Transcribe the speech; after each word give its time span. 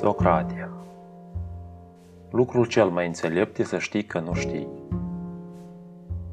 Socratia 0.00 0.68
Lucrul 2.30 2.66
cel 2.66 2.88
mai 2.88 3.06
înțelept 3.06 3.58
e 3.58 3.64
să 3.64 3.78
știi 3.78 4.04
că 4.04 4.18
nu 4.18 4.34
știi. 4.34 4.68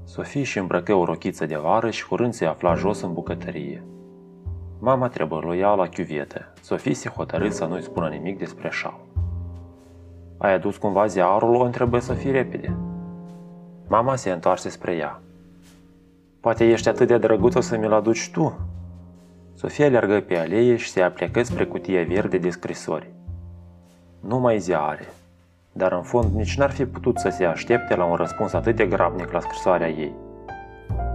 Sofie 0.03 0.43
și 0.43 0.57
îmbrăcă 0.57 0.93
o 0.93 1.05
rochiță 1.05 1.45
de 1.45 1.55
vară 1.55 1.89
și 1.89 2.07
curând 2.07 2.33
se 2.33 2.45
afla 2.45 2.75
jos 2.75 3.01
în 3.01 3.13
bucătărie. 3.13 3.83
Mama 4.79 5.07
trebuie 5.07 5.39
loia 5.43 5.73
la 5.73 5.87
chiuvetă. 5.87 6.53
Sofie 6.61 6.93
se 6.93 7.09
hotărâ 7.09 7.49
să 7.49 7.65
nu-i 7.65 7.81
spună 7.81 8.07
nimic 8.07 8.37
despre 8.37 8.69
șal. 8.71 8.99
Ai 10.37 10.53
adus 10.53 10.77
cumva 10.77 11.05
ziarul? 11.05 11.55
O 11.55 11.63
întrebă 11.63 11.99
Sofie 11.99 12.31
repede. 12.31 12.77
Mama 13.87 14.15
se 14.15 14.31
întoarse 14.31 14.69
spre 14.69 14.95
ea. 14.95 15.21
Poate 16.39 16.65
ești 16.65 16.89
atât 16.89 17.07
de 17.07 17.17
drăguță 17.17 17.59
să 17.59 17.77
mi-l 17.77 17.93
aduci 17.93 18.29
tu? 18.31 18.59
Sofia 19.53 19.85
alergă 19.85 20.19
pe 20.19 20.37
alee 20.37 20.75
și 20.75 20.89
se 20.89 21.01
aplecă 21.01 21.43
spre 21.43 21.65
cutia 21.65 22.03
verde 22.03 22.37
de 22.37 22.49
scrisori. 22.49 23.15
Nu 24.19 24.39
mai 24.39 24.59
ziare, 24.59 25.07
dar 25.71 25.91
în 25.91 26.01
fond 26.01 26.33
nici 26.33 26.57
n-ar 26.57 26.71
fi 26.71 26.85
putut 26.85 27.19
să 27.19 27.29
se 27.29 27.45
aștepte 27.45 27.95
la 27.95 28.05
un 28.05 28.15
răspuns 28.15 28.53
atât 28.53 28.75
de 28.75 28.85
grabnic 28.85 29.31
la 29.31 29.39
scrisoarea 29.39 29.89
ei. 29.89 30.15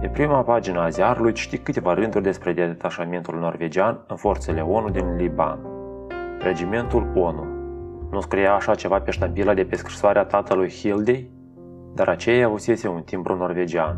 Pe 0.01 0.07
prima 0.07 0.41
pagină 0.41 0.79
a 0.79 0.89
ziarului 0.89 1.33
citi 1.33 1.57
câteva 1.57 1.93
rânduri 1.93 2.23
despre 2.23 2.53
detașamentul 2.53 3.39
norvegian 3.39 3.99
în 4.07 4.15
forțele 4.15 4.61
ONU 4.61 4.89
din 4.89 5.15
Liban. 5.15 5.59
Regimentul 6.39 7.11
ONU. 7.15 7.45
Nu 8.11 8.21
scria 8.21 8.53
așa 8.53 8.75
ceva 8.75 8.99
pe 8.99 9.11
ștampila 9.11 9.53
de 9.53 9.63
pe 9.63 9.75
scrisoarea 9.75 10.23
tatălui 10.23 10.69
Hildei? 10.69 11.29
Dar 11.93 12.07
aceea 12.07 12.45
avusese 12.45 12.87
un 12.87 13.01
timbru 13.01 13.35
norvegian. 13.35 13.97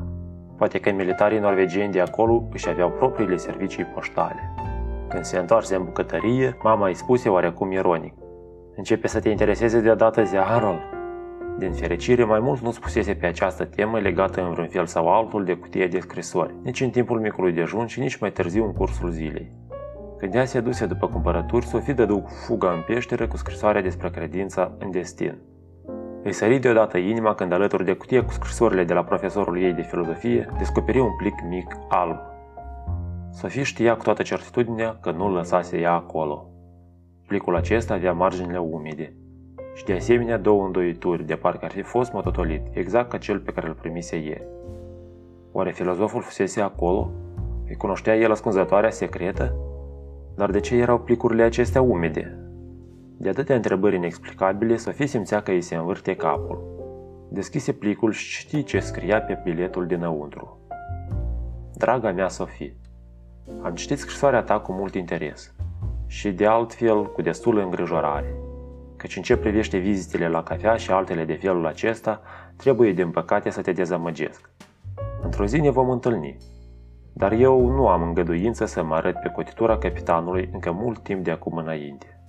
Poate 0.58 0.80
că 0.80 0.91
militarii 0.91 1.40
norvegieni 1.40 1.91
de 1.91 2.02
acolo 2.02 2.44
își 2.52 2.70
aveau 2.70 2.90
propriile 2.90 3.38
servicii 3.38 3.84
poștale. 3.84 4.54
Când 5.10 5.24
se 5.24 5.38
întoarse 5.38 5.76
în 5.76 5.84
bucătărie, 5.84 6.58
mama 6.63 6.88
îi 6.88 6.94
spuse 6.94 7.30
oarecum 7.30 7.72
ironic. 7.72 8.13
Începe 8.76 9.07
să 9.07 9.20
te 9.20 9.29
intereseze 9.29 9.79
deodată 9.81 10.23
ziarul. 10.23 10.93
Din 11.57 11.71
fericire, 11.71 12.23
mai 12.23 12.40
mult 12.40 12.62
nu 12.62 12.71
spusese 12.71 13.13
pe 13.13 13.26
această 13.26 13.65
temă 13.65 13.99
legată 13.99 14.41
în 14.41 14.51
vreun 14.51 14.67
fel 14.67 14.85
sau 14.85 15.13
altul 15.13 15.43
de 15.43 15.54
cutie 15.54 15.87
de 15.87 15.99
scrisori, 15.99 16.54
nici 16.63 16.82
în 16.82 16.90
timpul 16.90 17.20
micului 17.20 17.54
dejun 17.54 17.85
și 17.85 17.99
nici 17.99 18.17
mai 18.17 18.32
târziu 18.32 18.65
în 18.65 18.73
cursul 18.73 19.09
zilei. 19.09 19.51
Când 20.17 20.34
ea 20.34 20.45
se 20.45 20.59
duse 20.59 20.85
după 20.85 21.07
cumpărături, 21.07 21.65
Sofie 21.65 21.93
dădu 21.93 22.26
fuga 22.45 22.71
în 22.71 22.82
peșteră 22.87 23.27
cu 23.27 23.37
scrisoarea 23.37 23.82
despre 23.82 24.09
credința 24.09 24.71
în 24.79 24.91
destin. 24.91 25.37
Îi 26.23 26.34
sări 26.34 26.60
deodată 26.60 26.98
inima 26.98 27.34
când 27.35 27.51
alături 27.51 27.85
de 27.85 27.93
cutie 27.93 28.21
cu 28.21 28.32
scrisorile 28.32 28.84
de 28.84 28.93
la 28.93 29.04
profesorul 29.04 29.62
ei 29.62 29.73
de 29.73 29.82
filozofie, 29.82 30.49
descoperi 30.57 30.99
un 30.99 31.15
plic 31.17 31.35
mic 31.49 31.77
alb. 31.89 32.17
Sofie 33.32 33.63
știa 33.63 33.95
cu 33.95 34.04
toată 34.04 34.21
certitudinea 34.21 34.98
că 35.01 35.12
nu 35.12 35.34
lăsase 35.34 35.79
ea 35.79 35.93
acolo. 35.93 36.49
Plicul 37.26 37.55
acesta 37.55 37.93
avea 37.93 38.13
marginile 38.13 38.57
umede 38.57 39.13
și 39.76 39.84
de 39.84 39.93
asemenea 39.93 40.37
două 40.37 40.65
îndoituri, 40.65 41.26
de 41.26 41.35
parcă 41.35 41.65
ar 41.65 41.71
fi 41.71 41.82
fost 41.82 42.12
mototolit, 42.12 42.62
exact 42.71 43.09
ca 43.09 43.17
cel 43.17 43.40
pe 43.40 43.51
care 43.51 43.67
îl 43.67 43.73
primise 43.73 44.15
ieri. 44.15 44.48
Oare 45.51 45.71
filozoful 45.71 46.21
fusese 46.21 46.62
acolo? 46.62 47.12
Îi 47.67 47.76
cunoștea 47.76 48.15
el 48.15 48.32
ascunzătoarea 48.32 48.90
secretă? 48.90 49.55
Dar 50.35 50.51
de 50.51 50.59
ce 50.59 50.76
erau 50.76 50.99
plicurile 50.99 51.43
acestea 51.43 51.82
umede? 51.82 52.40
De 53.17 53.29
atâtea 53.29 53.55
întrebări 53.55 53.95
inexplicabile, 53.95 54.76
Sofie 54.77 55.05
simțea 55.05 55.41
că 55.41 55.51
îi 55.51 55.62
se 55.62 55.76
învârte 55.76 56.15
capul. 56.15 56.73
Deschise 57.29 57.71
plicul 57.71 58.12
și 58.12 58.39
știi 58.39 58.63
ce 58.63 58.79
scria 58.79 59.21
pe 59.21 59.39
biletul 59.43 59.85
dinăuntru. 59.85 60.60
Draga 61.73 62.12
mea 62.12 62.27
Sofie, 62.27 62.76
am 63.62 63.73
citit 63.73 63.98
scrisoarea 63.98 64.41
ta 64.41 64.59
cu 64.59 64.72
mult 64.72 64.95
interes 64.95 65.54
și 66.16 66.31
de 66.31 66.46
altfel 66.46 67.12
cu 67.12 67.22
destulă 67.22 67.62
îngrijorare, 67.63 68.35
căci 68.97 69.16
în 69.16 69.22
ce 69.22 69.38
privește 69.38 69.78
vizitele 69.78 70.28
la 70.28 70.44
cafea 70.44 70.75
și 70.75 70.91
altele 70.91 71.25
de 71.25 71.34
felul 71.34 71.66
acesta, 71.66 72.22
trebuie 72.56 72.91
din 72.91 73.09
păcate 73.09 73.50
să 73.50 73.62
te 73.62 73.72
dezamăgesc. 73.72 74.50
Într-o 75.23 75.45
zi 75.45 75.59
ne 75.59 75.69
vom 75.69 75.89
întâlni, 75.89 76.38
dar 77.13 77.31
eu 77.31 77.69
nu 77.69 77.88
am 77.88 78.01
îngăduință 78.01 78.66
să 78.66 78.84
mă 78.84 78.95
arăt 78.95 79.19
pe 79.19 79.29
cotitura 79.29 79.78
capitanului 79.78 80.50
încă 80.53 80.72
mult 80.72 81.00
timp 81.00 81.23
de 81.23 81.31
acum 81.31 81.57
înainte. 81.57 82.19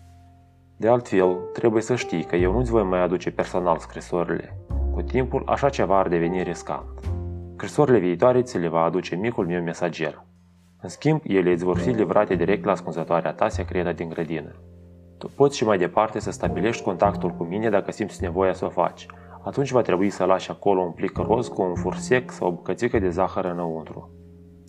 De 0.76 0.88
altfel, 0.88 1.36
trebuie 1.52 1.82
să 1.82 1.94
știi 1.94 2.24
că 2.24 2.36
eu 2.36 2.52
nu-ți 2.52 2.70
voi 2.70 2.84
mai 2.84 3.02
aduce 3.02 3.30
personal 3.30 3.78
scrisorile. 3.78 4.58
Cu 4.92 5.02
timpul, 5.02 5.42
așa 5.46 5.68
ceva 5.68 5.98
ar 5.98 6.08
deveni 6.08 6.42
riscant. 6.42 7.00
Scrisorile 7.54 7.98
viitoare 7.98 8.42
ți 8.42 8.58
le 8.58 8.68
va 8.68 8.82
aduce 8.82 9.16
micul 9.16 9.46
meu 9.46 9.62
mesager, 9.62 10.24
în 10.86 10.92
schimb, 10.92 11.20
ele 11.24 11.52
îți 11.52 11.64
vor 11.64 11.78
fi 11.78 11.88
livrate 11.88 12.34
direct 12.34 12.64
la 12.64 12.70
ascunzătoarea 12.70 13.32
ta 13.32 13.48
secretă 13.48 13.92
din 13.92 14.08
grădină. 14.08 14.54
Tu 15.18 15.30
poți 15.36 15.56
și 15.56 15.64
mai 15.64 15.78
departe 15.78 16.18
să 16.18 16.30
stabilești 16.30 16.82
contactul 16.82 17.30
cu 17.30 17.44
mine 17.44 17.70
dacă 17.70 17.92
simți 17.92 18.22
nevoia 18.22 18.52
să 18.52 18.64
o 18.64 18.68
faci. 18.68 19.06
Atunci 19.42 19.70
va 19.70 19.82
trebui 19.82 20.10
să 20.10 20.24
lași 20.24 20.50
acolo 20.50 20.80
un 20.80 20.90
plic 20.90 21.16
roz 21.16 21.48
cu 21.48 21.62
un 21.62 21.74
fur 21.74 21.94
sec 21.94 22.30
sau 22.30 22.48
o 22.48 22.50
bucățică 22.50 22.98
de 22.98 23.08
zahăr 23.08 23.44
înăuntru. 23.44 24.10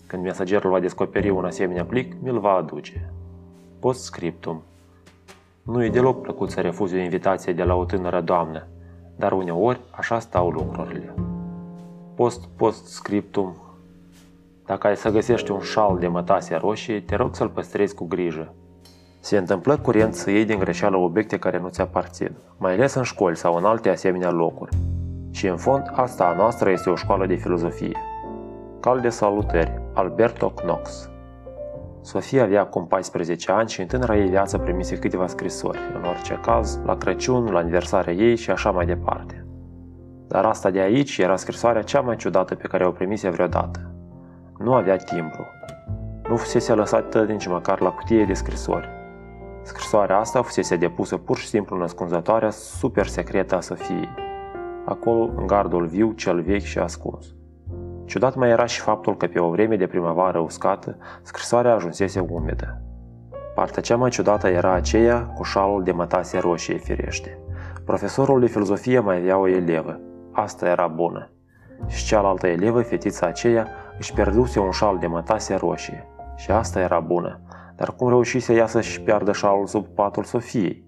Când 0.06 0.22
mesagerul 0.22 0.70
va 0.70 0.80
descoperi 0.80 1.30
un 1.30 1.44
asemenea 1.44 1.84
plic, 1.84 2.14
mi-l 2.22 2.38
va 2.38 2.52
aduce. 2.52 3.10
Postscriptum 3.80 4.62
Nu 5.62 5.84
e 5.84 5.90
deloc 5.90 6.22
plăcut 6.22 6.50
să 6.50 6.60
refuzi 6.60 6.94
o 6.94 6.98
invitație 6.98 7.52
de 7.52 7.62
la 7.62 7.74
o 7.74 7.84
tânără 7.84 8.20
doamnă, 8.20 8.66
dar 9.16 9.32
uneori 9.32 9.80
așa 9.90 10.18
stau 10.18 10.50
lucrurile. 10.50 11.14
Post-postscriptum 12.14 13.67
dacă 14.68 14.86
ai 14.86 14.96
să 14.96 15.10
găsești 15.10 15.50
un 15.50 15.60
șal 15.60 15.96
de 15.98 16.08
mătase 16.08 16.56
roșie, 16.56 17.00
te 17.00 17.16
rog 17.16 17.34
să-l 17.34 17.48
păstrezi 17.48 17.94
cu 17.94 18.04
grijă. 18.04 18.54
Se 19.20 19.36
întâmplă 19.36 19.76
curent 19.76 20.14
să 20.14 20.30
iei 20.30 20.44
din 20.44 20.58
greșeală 20.58 20.96
obiecte 20.96 21.38
care 21.38 21.58
nu 21.58 21.68
ți 21.68 21.80
aparțin, 21.80 22.36
mai 22.58 22.72
ales 22.72 22.94
în 22.94 23.02
școli 23.02 23.36
sau 23.36 23.54
în 23.54 23.64
alte 23.64 23.88
asemenea 23.88 24.30
locuri. 24.30 24.76
Și 25.30 25.46
în 25.46 25.56
fond, 25.56 25.82
asta 25.94 26.24
a 26.24 26.34
noastră 26.34 26.70
este 26.70 26.90
o 26.90 26.94
școală 26.94 27.26
de 27.26 27.34
filozofie. 27.34 27.96
Cal 28.80 29.00
de 29.00 29.08
salutări, 29.08 29.82
Alberto 29.94 30.50
Knox 30.50 31.10
Sofia 32.00 32.42
avea 32.42 32.60
acum 32.60 32.86
14 32.86 33.52
ani 33.52 33.68
și 33.68 33.80
în 33.80 33.86
tânăra 33.86 34.16
ei 34.16 34.28
viață 34.28 34.58
primise 34.58 34.98
câteva 34.98 35.26
scrisori, 35.26 35.78
în 35.94 36.08
orice 36.08 36.38
caz, 36.42 36.80
la 36.84 36.96
Crăciun, 36.96 37.50
la 37.50 37.58
aniversarea 37.58 38.12
ei 38.12 38.36
și 38.36 38.50
așa 38.50 38.70
mai 38.70 38.86
departe. 38.86 39.46
Dar 40.28 40.44
asta 40.44 40.70
de 40.70 40.80
aici 40.80 41.18
era 41.18 41.36
scrisoarea 41.36 41.82
cea 41.82 42.00
mai 42.00 42.16
ciudată 42.16 42.54
pe 42.54 42.68
care 42.68 42.86
o 42.86 42.90
primise 42.90 43.28
vreodată. 43.28 43.92
Nu 44.58 44.74
avea 44.74 44.96
timbru. 44.96 45.46
Nu 46.28 46.36
fusese 46.36 46.74
lăsată 46.74 47.24
nici 47.24 47.46
măcar 47.46 47.80
la 47.80 47.90
cutie 47.90 48.24
de 48.24 48.32
scrisori. 48.32 48.88
Scrisoarea 49.62 50.18
asta 50.18 50.42
fusese 50.42 50.76
depusă 50.76 51.16
pur 51.16 51.36
și 51.36 51.46
simplu 51.46 51.76
în 51.76 51.82
ascunzătoarea 51.82 52.50
super 52.50 53.06
secretă 53.06 53.56
a 53.56 53.60
Sofiei. 53.60 54.08
Acolo, 54.84 55.30
în 55.36 55.46
gardul 55.46 55.86
viu, 55.86 56.12
cel 56.12 56.40
vechi 56.40 56.62
și 56.62 56.78
ascuns. 56.78 57.26
Ciudat 58.04 58.34
mai 58.34 58.48
era 58.48 58.66
și 58.66 58.80
faptul 58.80 59.16
că 59.16 59.26
pe 59.26 59.38
o 59.38 59.50
vreme 59.50 59.76
de 59.76 59.86
primăvară 59.86 60.38
uscată, 60.38 60.96
scrisoarea 61.22 61.74
ajunsese 61.74 62.20
umedă. 62.20 62.82
Partea 63.54 63.82
cea 63.82 63.96
mai 63.96 64.10
ciudată 64.10 64.48
era 64.48 64.72
aceea 64.72 65.20
cu 65.20 65.42
șalul 65.42 65.82
de 65.82 65.92
mătase 65.92 66.38
roșie 66.38 66.76
firește. 66.76 67.38
Profesorul 67.84 68.40
de 68.40 68.46
filozofie 68.46 68.98
mai 68.98 69.16
avea 69.16 69.38
o 69.38 69.48
elevă. 69.48 70.00
Asta 70.32 70.68
era 70.68 70.86
bună. 70.86 71.30
Și 71.86 72.06
cealaltă 72.06 72.46
elevă, 72.46 72.82
fetița 72.82 73.26
aceea, 73.26 73.68
își 73.98 74.12
pierduse 74.12 74.58
un 74.58 74.70
șal 74.70 74.98
de 74.98 75.06
mătase 75.06 75.54
roșie. 75.54 76.06
Și 76.36 76.50
asta 76.50 76.80
era 76.80 77.00
bună. 77.00 77.40
Dar 77.76 77.94
cum 77.94 78.08
reușise 78.08 78.54
ea 78.54 78.66
să-și 78.66 79.00
piardă 79.00 79.32
șalul 79.32 79.66
sub 79.66 79.86
patul 79.86 80.24
Sofiei? 80.24 80.84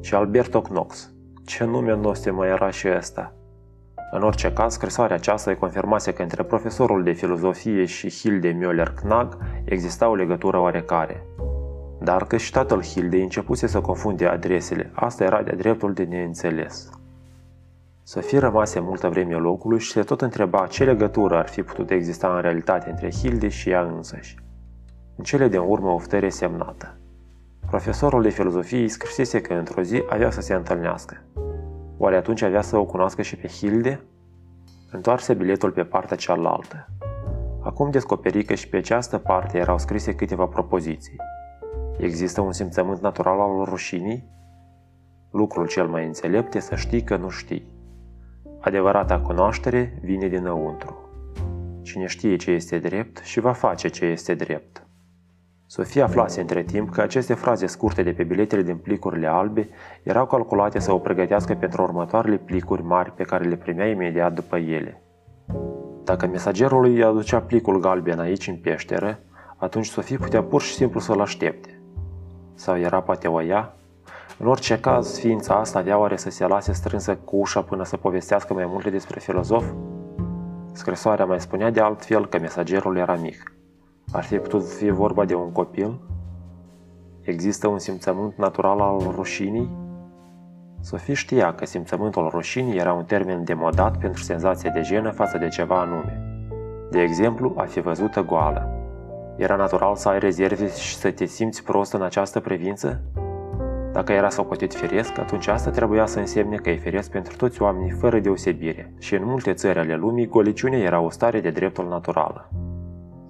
Și 0.00 0.14
Alberto 0.14 0.60
Knox. 0.60 1.12
Ce 1.44 1.64
nume 1.64 1.96
nostru 1.96 2.34
mai 2.34 2.48
era 2.48 2.70
și 2.70 2.88
ăsta? 2.96 3.34
În 4.12 4.22
orice 4.22 4.52
caz, 4.52 4.72
scrisoarea 4.72 5.16
aceasta 5.16 5.50
îi 5.50 5.56
confirmase 5.56 6.12
că 6.12 6.22
între 6.22 6.42
profesorul 6.42 7.02
de 7.02 7.12
filozofie 7.12 7.84
și 7.84 8.10
Hilde 8.10 8.58
Müller-Knag 8.58 9.28
exista 9.64 10.08
o 10.08 10.14
legătură 10.14 10.58
oarecare. 10.58 11.24
Dar 12.00 12.24
că 12.24 12.36
și 12.36 12.50
tatăl 12.50 12.82
Hilde 12.82 13.16
începuse 13.16 13.66
să 13.66 13.80
confunde 13.80 14.26
adresele, 14.26 14.90
asta 14.94 15.24
era 15.24 15.42
de-a 15.42 15.56
dreptul 15.56 15.92
de 15.92 16.02
neînțeles. 16.02 16.90
Sofie 18.10 18.38
rămase 18.38 18.80
multă 18.80 19.08
vreme 19.08 19.34
locului 19.34 19.78
și 19.78 19.90
se 19.90 20.02
tot 20.02 20.20
întreba 20.20 20.66
ce 20.66 20.84
legătură 20.84 21.36
ar 21.36 21.48
fi 21.48 21.62
putut 21.62 21.90
exista 21.90 22.34
în 22.34 22.40
realitate 22.40 22.90
între 22.90 23.10
Hilde 23.10 23.48
și 23.48 23.70
ea 23.70 23.82
însăși. 23.82 24.36
În 25.16 25.24
cele 25.24 25.48
de 25.48 25.58
urmă 25.58 25.90
oftăre 25.90 26.28
semnată. 26.28 26.98
Profesorul 27.66 28.22
de 28.22 28.28
filozofie 28.28 28.78
îi 28.78 28.88
scrisese 28.88 29.40
că 29.40 29.54
într-o 29.54 29.82
zi 29.82 30.02
avea 30.08 30.30
să 30.30 30.40
se 30.40 30.54
întâlnească. 30.54 31.16
Oare 31.98 32.16
atunci 32.16 32.42
avea 32.42 32.60
să 32.60 32.76
o 32.76 32.84
cunoască 32.84 33.22
și 33.22 33.36
pe 33.36 33.48
Hilde? 33.48 34.00
Întoarse 34.90 35.34
biletul 35.34 35.70
pe 35.70 35.84
partea 35.84 36.16
cealaltă. 36.16 36.88
Acum 37.60 37.90
descoperi 37.90 38.44
că 38.44 38.54
și 38.54 38.68
pe 38.68 38.76
această 38.76 39.18
parte 39.18 39.58
erau 39.58 39.78
scrise 39.78 40.14
câteva 40.14 40.46
propoziții. 40.46 41.16
Există 41.98 42.40
un 42.40 42.52
simțământ 42.52 43.00
natural 43.00 43.40
al 43.40 43.64
rușinii? 43.64 44.28
Lucrul 45.30 45.66
cel 45.66 45.86
mai 45.86 46.06
înțelept 46.06 46.54
e 46.54 46.60
să 46.60 46.74
știi 46.74 47.02
că 47.02 47.16
nu 47.16 47.28
știi. 47.28 47.78
Adevărata 48.62 49.18
cunoaștere 49.18 49.98
vine 50.02 50.26
dinăuntru. 50.26 51.08
Cine 51.82 52.06
știe 52.06 52.36
ce 52.36 52.50
este 52.50 52.78
drept 52.78 53.18
și 53.18 53.40
va 53.40 53.52
face 53.52 53.88
ce 53.88 54.04
este 54.04 54.34
drept. 54.34 54.86
Sofia 55.66 56.04
aflase 56.04 56.40
între 56.40 56.62
timp 56.62 56.90
că 56.90 57.00
aceste 57.00 57.34
fraze 57.34 57.66
scurte 57.66 58.02
de 58.02 58.12
pe 58.12 58.22
biletele 58.22 58.62
din 58.62 58.76
plicurile 58.76 59.26
albe 59.26 59.68
erau 60.02 60.26
calculate 60.26 60.78
să 60.78 60.92
o 60.92 60.98
pregătească 60.98 61.54
pentru 61.54 61.82
următoarele 61.82 62.36
plicuri 62.36 62.82
mari 62.82 63.12
pe 63.12 63.22
care 63.22 63.48
le 63.48 63.56
primea 63.56 63.86
imediat 63.86 64.32
după 64.32 64.56
ele. 64.56 65.02
Dacă 66.04 66.26
mesagerul 66.26 66.84
îi 66.84 67.04
aducea 67.04 67.40
plicul 67.40 67.80
galben 67.80 68.18
aici 68.18 68.48
în 68.48 68.56
peșteră, 68.56 69.18
atunci 69.56 69.86
Sofie 69.86 70.16
putea 70.16 70.42
pur 70.42 70.62
și 70.62 70.74
simplu 70.74 71.00
să-l 71.00 71.20
aștepte. 71.20 71.80
Sau 72.54 72.78
era 72.78 73.00
poate 73.00 73.28
o 73.28 73.42
ea? 73.42 73.74
În 74.42 74.46
orice 74.46 74.80
caz, 74.80 75.18
ființa 75.18 75.54
asta 75.54 75.78
avea 75.78 75.98
oare 75.98 76.16
să 76.16 76.30
se 76.30 76.46
lase 76.46 76.72
strânsă 76.72 77.16
cu 77.16 77.36
ușa 77.36 77.62
până 77.62 77.84
să 77.84 77.96
povestească 77.96 78.54
mai 78.54 78.66
multe 78.66 78.90
despre 78.90 79.20
filozof? 79.20 79.64
Scrisoarea 80.72 81.24
mai 81.24 81.40
spunea 81.40 81.70
de 81.70 81.80
altfel 81.80 82.26
că 82.26 82.38
mesagerul 82.38 82.96
era 82.96 83.16
mic. 83.16 83.54
Ar 84.12 84.24
fi 84.24 84.36
putut 84.36 84.68
fi 84.68 84.90
vorba 84.90 85.24
de 85.24 85.34
un 85.34 85.52
copil? 85.52 86.00
Există 87.20 87.68
un 87.68 87.78
simțământ 87.78 88.36
natural 88.36 88.80
al 88.80 88.98
rușinii? 89.14 89.70
Sofie 90.80 91.14
știa 91.14 91.54
că 91.54 91.66
simțământul 91.66 92.28
rușinii 92.28 92.78
era 92.78 92.92
un 92.92 93.04
termen 93.04 93.44
demodat 93.44 93.98
pentru 93.98 94.22
senzația 94.22 94.70
de 94.70 94.80
jenă 94.82 95.10
față 95.10 95.38
de 95.38 95.48
ceva 95.48 95.80
anume. 95.80 96.22
De 96.90 97.00
exemplu, 97.00 97.54
a 97.56 97.62
fi 97.62 97.80
văzută 97.80 98.22
goală. 98.22 98.68
Era 99.36 99.56
natural 99.56 99.96
să 99.96 100.08
ai 100.08 100.18
rezerve 100.18 100.68
și 100.68 100.96
să 100.96 101.10
te 101.10 101.24
simți 101.24 101.64
prost 101.64 101.92
în 101.92 102.02
această 102.02 102.40
privință? 102.40 103.02
Dacă 104.00 104.12
era 104.12 104.28
socotit 104.28 104.74
firesc, 104.74 105.18
atunci 105.18 105.46
asta 105.46 105.70
trebuia 105.70 106.06
să 106.06 106.18
însemne 106.18 106.56
că 106.56 106.70
e 106.70 106.76
firesc 106.76 107.10
pentru 107.10 107.36
toți 107.36 107.62
oamenii 107.62 107.90
fără 107.90 108.18
deosebire 108.18 108.92
și 108.98 109.14
în 109.14 109.24
multe 109.24 109.52
țări 109.52 109.78
ale 109.78 109.96
lumii 109.96 110.26
goliciunea 110.26 110.78
era 110.78 111.00
o 111.00 111.10
stare 111.10 111.40
de 111.40 111.50
dreptul 111.50 111.88
naturală. 111.88 112.50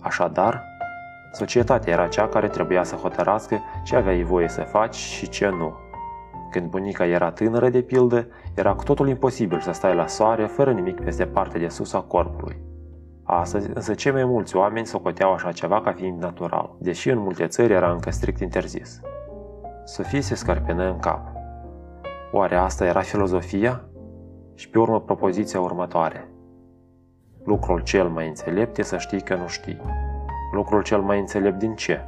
Așadar, 0.01 0.65
societatea 1.33 1.93
era 1.93 2.07
cea 2.07 2.29
care 2.29 2.49
trebuia 2.49 2.83
să 2.83 2.95
hotărască 2.95 3.61
ce 3.85 3.97
aveai 3.97 4.23
voie 4.23 4.49
să 4.49 4.61
faci 4.61 4.95
și 4.95 5.29
ce 5.29 5.49
nu. 5.49 5.73
Când 6.51 6.71
bunica 6.71 7.07
era 7.07 7.31
tânără, 7.31 7.69
de 7.69 7.81
pildă, 7.81 8.27
era 8.55 8.75
cu 8.75 8.85
totul 8.85 9.09
imposibil 9.09 9.61
să 9.61 9.73
stai 9.73 9.95
la 9.95 10.07
soare 10.07 10.47
fără 10.47 10.73
nimic 10.73 11.01
peste 11.01 11.27
partea 11.27 11.61
de 11.61 11.69
sus 11.69 11.93
a 11.93 12.01
corpului. 12.01 12.57
Astăzi, 13.23 13.71
însă 13.75 13.95
cei 13.95 14.13
mai 14.13 14.25
mulți 14.25 14.57
oameni 14.57 14.87
socoteau 14.87 15.33
așa 15.33 15.53
ceva 15.53 15.81
ca 15.81 15.93
fiind 15.93 16.23
natural, 16.23 16.77
deși 16.79 17.11
în 17.11 17.19
multe 17.19 17.47
țări 17.47 17.73
era 17.73 17.91
încă 17.91 18.11
strict 18.11 18.41
interzis. 18.41 19.01
Sofie 19.91 20.21
se 20.21 20.35
scarpenă 20.35 20.85
în 20.85 20.99
cap. 20.99 21.21
Oare 22.33 22.57
asta 22.57 22.85
era 22.85 23.01
filozofia? 23.01 23.85
Și 24.55 24.69
pe 24.69 24.79
urmă 24.79 25.01
propoziția 25.01 25.61
următoare. 25.61 26.29
Lucrul 27.45 27.81
cel 27.81 28.09
mai 28.09 28.29
înțelept 28.29 28.79
e 28.79 28.83
să 28.83 28.99
știi 28.99 29.21
că 29.21 29.35
nu 29.35 29.47
știi. 29.47 29.81
Lucrul 30.53 30.83
cel 30.83 31.01
mai 31.01 31.19
înțelept 31.19 31.59
din 31.59 31.75
ce? 31.75 32.01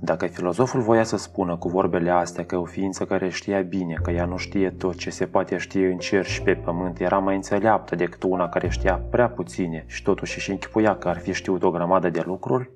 Dacă 0.00 0.26
filozoful 0.26 0.80
voia 0.80 1.02
să 1.02 1.16
spună 1.16 1.56
cu 1.56 1.68
vorbele 1.68 2.10
astea 2.10 2.44
că 2.44 2.56
o 2.56 2.64
ființă 2.64 3.04
care 3.04 3.28
știa 3.28 3.60
bine 3.60 3.98
că 4.02 4.10
ea 4.10 4.24
nu 4.24 4.36
știe 4.36 4.70
tot 4.70 4.94
ce 4.94 5.10
se 5.10 5.26
poate 5.26 5.56
ști 5.56 5.78
în 5.78 5.98
cer 5.98 6.24
și 6.24 6.42
pe 6.42 6.54
pământ 6.54 7.00
era 7.00 7.18
mai 7.18 7.34
înțeleaptă 7.34 7.94
decât 7.94 8.22
una 8.22 8.48
care 8.48 8.68
știa 8.68 9.02
prea 9.10 9.28
puține 9.28 9.84
și 9.86 10.02
totuși 10.02 10.36
își 10.36 10.50
închipuia 10.50 10.96
că 10.96 11.08
ar 11.08 11.18
fi 11.18 11.32
știut 11.32 11.62
o 11.62 11.70
grămadă 11.70 12.10
de 12.10 12.22
lucruri, 12.26 12.70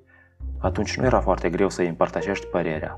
atunci 0.59 0.97
nu 0.97 1.05
era 1.05 1.19
foarte 1.19 1.49
greu 1.49 1.69
să 1.69 1.81
îi 1.81 1.87
împărtășești 1.87 2.45
părerea. 2.45 2.97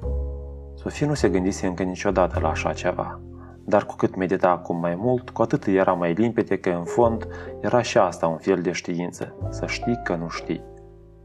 Sofie 0.86 1.06
nu 1.06 1.14
se 1.14 1.30
gândise 1.30 1.68
încă 1.68 1.84
niciodată 1.84 2.40
la 2.40 2.50
așa 2.50 2.74
ceva, 2.74 3.20
dar 3.64 3.86
cu 3.86 3.96
cât 3.96 4.16
medita 4.16 4.50
acum 4.50 4.80
mai 4.80 4.96
mult, 4.96 5.30
cu 5.30 5.42
atât 5.42 5.66
era 5.66 5.94
mai 5.94 6.14
limpede 6.14 6.58
că 6.58 6.70
în 6.70 6.84
fond 6.84 7.28
era 7.62 7.82
și 7.82 7.98
asta 7.98 8.28
un 8.28 8.38
fel 8.38 8.62
de 8.62 8.72
știință, 8.72 9.36
să 9.50 9.66
știi 9.66 10.00
că 10.04 10.16
nu 10.16 10.30
știi. 10.30 10.64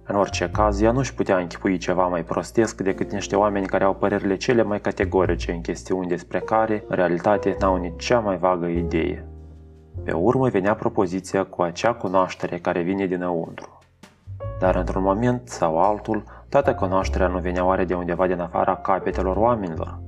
În 0.04 0.16
orice 0.16 0.50
caz, 0.50 0.80
ea 0.80 0.90
nu-și 0.90 1.14
putea 1.14 1.36
închipui 1.36 1.78
ceva 1.78 2.06
mai 2.06 2.24
prostesc 2.24 2.80
decât 2.80 3.12
niște 3.12 3.36
oameni 3.36 3.66
care 3.66 3.84
au 3.84 3.94
părerile 3.94 4.36
cele 4.36 4.62
mai 4.62 4.80
categorice 4.80 5.52
în 5.52 5.60
chestiuni 5.60 6.08
despre 6.08 6.38
care, 6.38 6.84
în 6.88 6.96
realitate, 6.96 7.56
n-au 7.60 7.76
nici 7.76 8.04
cea 8.04 8.18
mai 8.18 8.38
vagă 8.38 8.66
idee. 8.66 9.26
Pe 10.04 10.12
urmă 10.12 10.48
venea 10.48 10.74
propoziția 10.74 11.44
cu 11.44 11.62
acea 11.62 11.92
cunoaștere 11.92 12.58
care 12.58 12.80
vine 12.82 13.06
dinăuntru. 13.06 13.78
Dar 14.58 14.74
într-un 14.76 15.02
moment 15.02 15.48
sau 15.48 15.78
altul, 15.78 16.24
toată 16.50 16.74
cunoașterea 16.74 17.26
nu 17.26 17.38
venea 17.38 17.64
oare 17.64 17.84
de 17.84 17.94
undeva 17.94 18.26
din 18.26 18.40
afara 18.40 18.76
capetelor 18.76 19.36
oamenilor? 19.36 20.00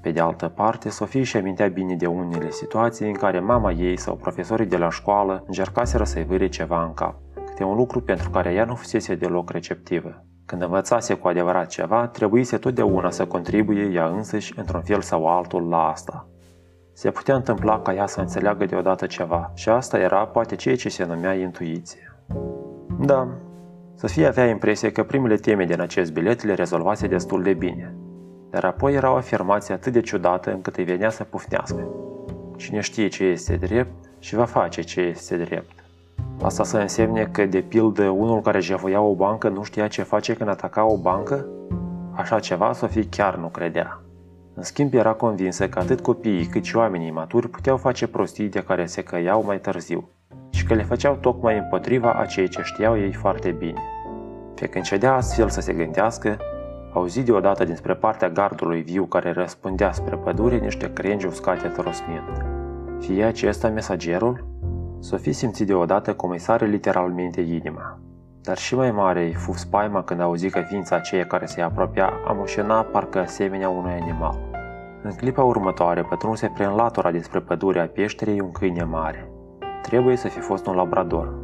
Pe 0.00 0.10
de 0.10 0.20
altă 0.20 0.48
parte, 0.48 0.88
Sofie 0.88 1.20
își 1.20 1.36
amintea 1.36 1.68
bine 1.68 1.94
de 1.94 2.06
unele 2.06 2.50
situații 2.50 3.06
în 3.06 3.14
care 3.14 3.40
mama 3.40 3.72
ei 3.72 3.96
sau 3.96 4.16
profesorii 4.16 4.66
de 4.66 4.76
la 4.76 4.90
școală 4.90 5.44
încercaseră 5.46 6.04
să-i 6.04 6.24
vâre 6.24 6.48
ceva 6.48 6.84
în 6.84 6.94
cap 6.94 7.14
câte 7.46 7.64
un 7.64 7.76
lucru 7.76 8.00
pentru 8.00 8.30
care 8.30 8.52
ea 8.52 8.64
nu 8.64 8.74
fusese 8.74 9.14
deloc 9.14 9.50
receptivă. 9.50 10.24
Când 10.46 10.62
învățase 10.62 11.14
cu 11.14 11.28
adevărat 11.28 11.66
ceva, 11.66 12.06
trebuise 12.06 12.56
totdeauna 12.56 13.10
să 13.10 13.26
contribuie 13.26 13.84
ea 13.92 14.06
însăși 14.06 14.58
într-un 14.58 14.82
fel 14.82 15.00
sau 15.00 15.26
altul 15.26 15.68
la 15.68 15.88
asta. 15.88 16.26
Se 16.92 17.10
putea 17.10 17.34
întâmpla 17.34 17.80
ca 17.80 17.94
ea 17.94 18.06
să 18.06 18.20
înțeleagă 18.20 18.64
deodată 18.64 19.06
ceva 19.06 19.50
și 19.54 19.68
asta 19.68 19.98
era 19.98 20.26
poate 20.26 20.56
ceea 20.56 20.76
ce 20.76 20.88
se 20.88 21.04
numea 21.04 21.34
intuiție. 21.34 22.16
Da, 22.98 23.28
Sofia 24.02 24.28
avea 24.28 24.46
impresia 24.48 24.92
că 24.92 25.02
primele 25.02 25.36
teme 25.36 25.64
din 25.64 25.80
acest 25.80 26.12
bilet 26.12 26.42
le 26.42 26.54
rezolvase 26.54 27.06
destul 27.06 27.42
de 27.42 27.52
bine, 27.52 27.94
dar 28.50 28.64
apoi 28.64 28.94
era 28.94 29.12
o 29.12 29.14
afirmație 29.14 29.74
atât 29.74 29.92
de 29.92 30.00
ciudată 30.00 30.52
încât 30.52 30.76
îi 30.76 30.84
venea 30.84 31.10
să 31.10 31.24
pufnească. 31.24 31.88
Cine 32.56 32.80
știe 32.80 33.08
ce 33.08 33.24
este 33.24 33.56
drept 33.56 33.92
și 34.18 34.34
va 34.34 34.44
face 34.44 34.82
ce 34.82 35.00
este 35.00 35.36
drept. 35.36 35.84
Asta 36.42 36.64
să 36.64 36.78
însemne 36.78 37.28
că, 37.32 37.46
de 37.46 37.60
pildă, 37.60 38.08
unul 38.08 38.40
care 38.40 38.60
jefuia 38.60 39.00
o 39.00 39.14
bancă 39.14 39.48
nu 39.48 39.62
știa 39.62 39.88
ce 39.88 40.02
face 40.02 40.34
când 40.34 40.48
ataca 40.48 40.84
o 40.84 40.96
bancă? 40.96 41.46
Așa 42.12 42.38
ceva 42.38 42.72
Sofie 42.72 43.08
chiar 43.10 43.36
nu 43.36 43.48
credea. 43.48 44.00
În 44.54 44.62
schimb, 44.62 44.94
era 44.94 45.12
convinsă 45.12 45.68
că 45.68 45.78
atât 45.78 46.00
copiii 46.00 46.46
cât 46.46 46.64
și 46.64 46.76
oamenii 46.76 47.10
maturi 47.10 47.48
puteau 47.48 47.76
face 47.76 48.06
prostii 48.06 48.48
de 48.48 48.62
care 48.62 48.86
se 48.86 49.02
căiau 49.02 49.44
mai 49.44 49.60
târziu 49.60 50.08
și 50.50 50.64
că 50.64 50.74
le 50.74 50.82
făceau 50.82 51.14
tocmai 51.14 51.58
împotriva 51.58 52.12
a 52.12 52.24
ceea 52.24 52.46
ce 52.46 52.62
știau 52.62 52.98
ei 52.98 53.12
foarte 53.12 53.50
bine. 53.50 53.80
Pe 54.54 54.66
când 54.66 54.84
cedea 54.84 55.14
astfel 55.14 55.48
să 55.48 55.60
se 55.60 55.72
gândească, 55.72 56.36
auzi 56.92 57.22
deodată 57.22 57.64
dinspre 57.64 57.94
partea 57.94 58.28
gardului 58.28 58.82
viu 58.82 59.04
care 59.04 59.32
răspundea 59.32 59.92
spre 59.92 60.16
pădure 60.16 60.56
niște 60.56 60.92
crengi 60.92 61.26
uscate 61.26 61.68
trosnind. 61.68 62.46
Fie 62.98 63.24
acesta 63.24 63.68
mesagerul? 63.68 64.46
Sofie 65.00 65.32
simți 65.32 65.64
deodată 65.64 66.14
cum 66.14 66.30
îi 66.30 66.38
sare 66.38 66.66
literalmente 66.66 67.40
inima. 67.40 67.98
Dar 68.42 68.56
și 68.58 68.74
mai 68.74 68.90
mare 68.90 69.22
îi 69.24 69.34
fu 69.34 69.52
spaima 69.52 70.02
când 70.02 70.20
auzi 70.20 70.50
că 70.50 70.60
ființa 70.60 70.96
aceea 70.96 71.26
care 71.26 71.46
se 71.46 71.60
apropia 71.60 72.12
amușena 72.26 72.82
parcă 72.82 73.18
asemenea 73.18 73.68
unui 73.68 73.92
animal. 74.00 74.38
În 75.02 75.10
clipa 75.10 75.42
următoare 75.42 76.02
pătrunse 76.02 76.50
prin 76.54 76.68
latura 76.68 77.10
despre 77.10 77.40
pădurea 77.40 77.88
peșterei 77.88 78.40
un 78.40 78.52
câine 78.52 78.84
mare. 78.84 79.31
Trebuie 79.82 80.16
să 80.16 80.28
fi 80.28 80.38
fost 80.38 80.66
un 80.66 80.74
labrador. 80.74 81.34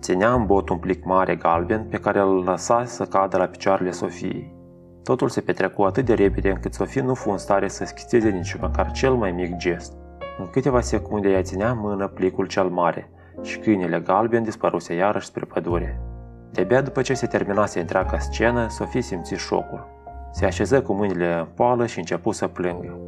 Ținea 0.00 0.32
în 0.32 0.46
bot 0.46 0.68
un 0.68 0.78
plic 0.78 1.04
mare 1.04 1.36
galben 1.36 1.86
pe 1.90 1.96
care 1.96 2.20
îl 2.20 2.42
lăsa 2.44 2.84
să 2.84 3.04
cadă 3.04 3.36
la 3.36 3.44
picioarele 3.44 3.90
Sofiei. 3.90 4.54
Totul 5.02 5.28
se 5.28 5.40
petrecu 5.40 5.82
atât 5.82 6.04
de 6.04 6.14
repede 6.14 6.50
încât 6.50 6.74
Sofie 6.74 7.02
nu 7.02 7.14
fu 7.14 7.30
în 7.30 7.38
stare 7.38 7.68
să 7.68 7.84
schițeze 7.84 8.28
nici 8.28 8.56
măcar 8.60 8.90
cel 8.90 9.14
mai 9.14 9.32
mic 9.32 9.56
gest. 9.56 9.92
În 10.38 10.46
câteva 10.50 10.80
secunde 10.80 11.28
ea 11.28 11.42
ținea 11.42 11.70
în 11.70 11.78
mână 11.80 12.06
plicul 12.06 12.46
cel 12.46 12.68
mare 12.68 13.10
și 13.42 13.58
câinele 13.58 14.00
galben 14.00 14.42
dispăruse 14.42 14.94
iarăși 14.94 15.26
spre 15.26 15.44
pădure. 15.44 16.00
De-abia 16.52 16.80
după 16.80 17.02
ce 17.02 17.14
se 17.14 17.26
terminase 17.26 17.80
întreaga 17.80 18.18
scenă, 18.18 18.68
Sofie 18.68 19.00
simți 19.00 19.34
șocul. 19.34 19.86
Se 20.32 20.44
așeză 20.44 20.82
cu 20.82 20.92
mâinile 20.92 21.38
în 21.38 21.46
poală 21.54 21.86
și 21.86 21.98
începu 21.98 22.30
să 22.30 22.46
plângă. 22.46 22.98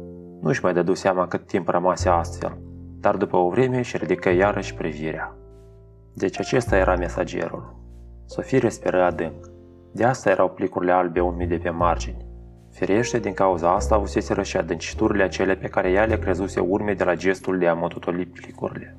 Nu-și 0.41 0.63
mai 0.63 0.73
dădu 0.73 0.93
seama 0.93 1.27
cât 1.27 1.47
timp 1.47 1.67
rămase 1.67 2.09
astfel, 2.09 2.57
dar 3.01 3.15
după 3.15 3.37
o 3.37 3.49
vreme 3.49 3.77
își 3.77 3.97
ridică 3.97 4.29
iarăși 4.29 4.73
privirea. 4.73 5.35
Deci 6.13 6.39
acesta 6.39 6.77
era 6.77 6.95
mesagerul. 6.95 7.75
Sofie 8.25 8.57
respiră 8.57 9.03
adânc. 9.03 9.49
De 9.91 10.03
asta 10.03 10.29
erau 10.29 10.49
plicurile 10.49 10.91
albe 10.91 11.19
umide 11.19 11.57
pe 11.57 11.69
margini. 11.69 12.25
Firește, 12.71 13.19
din 13.19 13.33
cauza 13.33 13.73
asta 13.73 13.95
avuseseră 13.95 14.43
și 14.43 14.57
adânciturile 14.57 15.23
acele 15.23 15.55
pe 15.55 15.67
care 15.67 15.91
ea 15.91 16.05
le 16.05 16.17
crezuse 16.17 16.59
urme 16.59 16.93
de 16.93 17.03
la 17.03 17.15
gestul 17.15 17.57
de 17.57 17.67
a 17.67 17.73
mototoli 17.73 18.25
plicurile. 18.25 18.97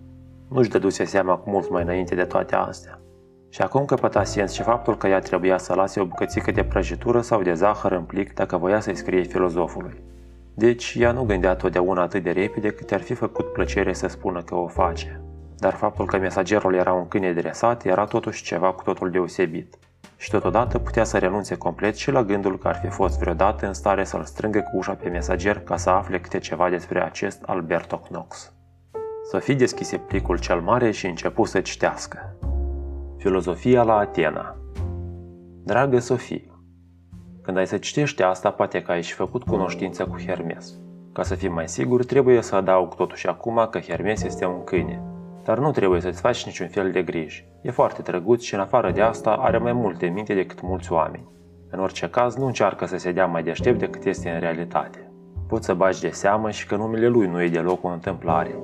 Nu-și 0.48 0.70
dăduse 0.70 1.04
seama 1.04 1.36
cu 1.36 1.50
mult 1.50 1.70
mai 1.70 1.82
înainte 1.82 2.14
de 2.14 2.24
toate 2.24 2.54
astea. 2.54 3.00
Și 3.48 3.62
acum 3.62 3.84
căpăta 3.84 4.24
sens 4.24 4.52
și 4.52 4.62
faptul 4.62 4.96
că 4.96 5.06
ea 5.06 5.18
trebuia 5.18 5.58
să 5.58 5.74
lase 5.74 6.00
o 6.00 6.04
bucățică 6.04 6.50
de 6.50 6.64
prăjitură 6.64 7.20
sau 7.20 7.42
de 7.42 7.54
zahăr 7.54 7.92
în 7.92 8.02
plic 8.02 8.34
dacă 8.34 8.56
voia 8.56 8.80
să-i 8.80 8.96
scrie 8.96 9.22
filozofului. 9.22 10.02
Deci 10.54 10.94
ea 10.98 11.12
nu 11.12 11.24
gândea 11.24 11.54
totdeauna 11.54 12.02
atât 12.02 12.22
de 12.22 12.30
repede 12.30 12.70
cât 12.70 12.92
ar 12.92 13.00
fi 13.00 13.14
făcut 13.14 13.52
plăcere 13.52 13.92
să 13.92 14.06
spună 14.06 14.42
că 14.42 14.54
o 14.54 14.66
face. 14.66 15.20
Dar 15.58 15.74
faptul 15.74 16.06
că 16.06 16.18
mesagerul 16.18 16.74
era 16.74 16.92
un 16.92 17.08
câine 17.08 17.32
dresat 17.32 17.84
era 17.84 18.04
totuși 18.04 18.42
ceva 18.42 18.72
cu 18.72 18.82
totul 18.82 19.10
deosebit 19.10 19.78
și 20.16 20.30
totodată 20.30 20.78
putea 20.78 21.04
să 21.04 21.18
renunțe 21.18 21.56
complet 21.56 21.96
și 21.96 22.10
la 22.10 22.22
gândul 22.22 22.58
că 22.58 22.68
ar 22.68 22.76
fi 22.76 22.88
fost 22.88 23.18
vreodată 23.18 23.66
în 23.66 23.72
stare 23.72 24.04
să-l 24.04 24.24
strângă 24.24 24.60
cu 24.60 24.76
ușa 24.76 24.92
pe 24.94 25.08
mesager 25.08 25.60
ca 25.60 25.76
să 25.76 25.90
afle 25.90 26.20
câte 26.20 26.38
ceva 26.38 26.68
despre 26.68 27.02
acest 27.02 27.42
Alberto 27.42 27.96
Knox. 27.96 28.52
Sofie 29.30 29.54
deschise 29.54 29.96
plicul 29.96 30.38
cel 30.38 30.60
mare 30.60 30.90
și 30.90 31.06
începu 31.06 31.44
să 31.44 31.60
citească. 31.60 32.36
Filozofia 33.18 33.82
la 33.82 33.96
Atena 33.96 34.56
Dragă 35.64 35.98
Sofie, 35.98 36.51
Când 37.42 37.56
ai 37.56 37.66
să 37.66 37.76
citești 37.76 38.22
asta, 38.22 38.50
poate 38.50 38.82
că 38.82 38.92
ai 38.92 39.02
și 39.02 39.14
făcut 39.14 39.42
cunoștință 39.42 40.04
cu 40.04 40.16
Hermes. 40.26 40.78
Ca 41.12 41.22
să 41.22 41.34
fim 41.34 41.52
mai 41.52 41.68
siguri, 41.68 42.04
trebuie 42.04 42.42
să 42.42 42.54
adaug 42.54 42.94
totuși 42.94 43.28
acum 43.28 43.66
că 43.70 43.78
Hermes 43.78 44.22
este 44.22 44.46
un 44.46 44.64
câine. 44.64 45.02
Dar 45.44 45.58
nu 45.58 45.70
trebuie 45.70 46.00
să-ți 46.00 46.20
faci 46.20 46.46
niciun 46.46 46.68
fel 46.68 46.90
de 46.90 47.02
griji. 47.02 47.46
E 47.62 47.70
foarte 47.70 48.02
drăguț 48.02 48.42
și 48.42 48.54
în 48.54 48.60
afară 48.60 48.90
de 48.90 49.00
asta 49.00 49.30
are 49.30 49.58
mai 49.58 49.72
multe 49.72 50.06
minte 50.06 50.34
decât 50.34 50.62
mulți 50.62 50.92
oameni. 50.92 51.28
În 51.70 51.80
orice 51.80 52.08
caz, 52.08 52.36
nu 52.36 52.46
încearcă 52.46 52.86
să 52.86 52.96
se 52.96 53.12
dea 53.12 53.26
mai 53.26 53.42
deștept 53.42 53.78
decât 53.78 54.04
este 54.04 54.30
în 54.30 54.40
realitate. 54.40 55.12
Poți 55.48 55.66
să 55.66 55.74
bagi 55.74 56.00
de 56.00 56.08
seamă 56.08 56.50
și 56.50 56.66
că 56.66 56.76
numele 56.76 57.06
lui 57.06 57.26
nu 57.26 57.42
e 57.42 57.48
deloc 57.48 57.84
o 57.84 57.88
întâmplare. 57.88 58.58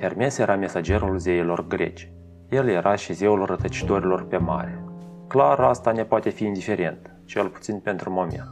Hermes 0.00 0.38
era 0.38 0.56
mesagerul 0.56 1.18
zeilor 1.18 1.66
greci. 1.66 2.12
El 2.48 2.68
era 2.68 2.94
și 2.94 3.12
zeul 3.12 3.44
rătăcitorilor 3.44 4.26
pe 4.26 4.36
mare. 4.36 4.84
Clar, 5.28 5.60
asta 5.60 5.92
ne 5.92 6.04
poate 6.04 6.30
fi 6.30 6.44
indiferent, 6.44 7.13
cel 7.24 7.48
puțin 7.48 7.78
pentru 7.78 8.10
moment. 8.10 8.48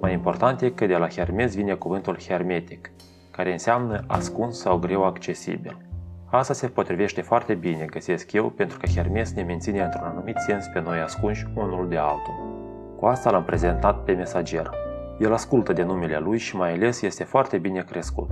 Mai 0.00 0.12
important 0.12 0.60
e 0.60 0.70
că 0.70 0.86
de 0.86 0.96
la 0.96 1.08
Hermes 1.08 1.54
vine 1.54 1.74
cuvântul 1.74 2.18
hermetic, 2.20 2.90
care 3.30 3.52
înseamnă 3.52 4.04
ascuns 4.06 4.58
sau 4.58 4.78
greu 4.78 5.04
accesibil. 5.04 5.76
Asta 6.30 6.52
se 6.52 6.66
potrivește 6.66 7.20
foarte 7.20 7.54
bine, 7.54 7.84
găsesc 7.84 8.32
eu, 8.32 8.50
pentru 8.50 8.78
că 8.78 8.86
Hermes 8.86 9.32
ne 9.32 9.42
menține 9.42 9.82
într-un 9.82 10.04
anumit 10.04 10.36
sens 10.36 10.66
pe 10.66 10.80
noi 10.80 11.00
ascunși 11.00 11.46
unul 11.54 11.88
de 11.88 11.96
altul. 11.96 12.34
Cu 12.96 13.06
asta 13.06 13.30
l-am 13.30 13.44
prezentat 13.44 14.04
pe 14.04 14.12
mesager. 14.12 14.70
El 15.18 15.32
ascultă 15.32 15.72
de 15.72 15.82
numele 15.82 16.18
lui 16.18 16.38
și 16.38 16.56
mai 16.56 16.72
ales 16.72 17.02
este 17.02 17.24
foarte 17.24 17.58
bine 17.58 17.82
crescut. 17.82 18.30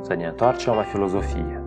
Să 0.00 0.14
ne 0.14 0.26
întoarcem 0.26 0.74
la 0.74 0.82
filozofie. 0.82 1.62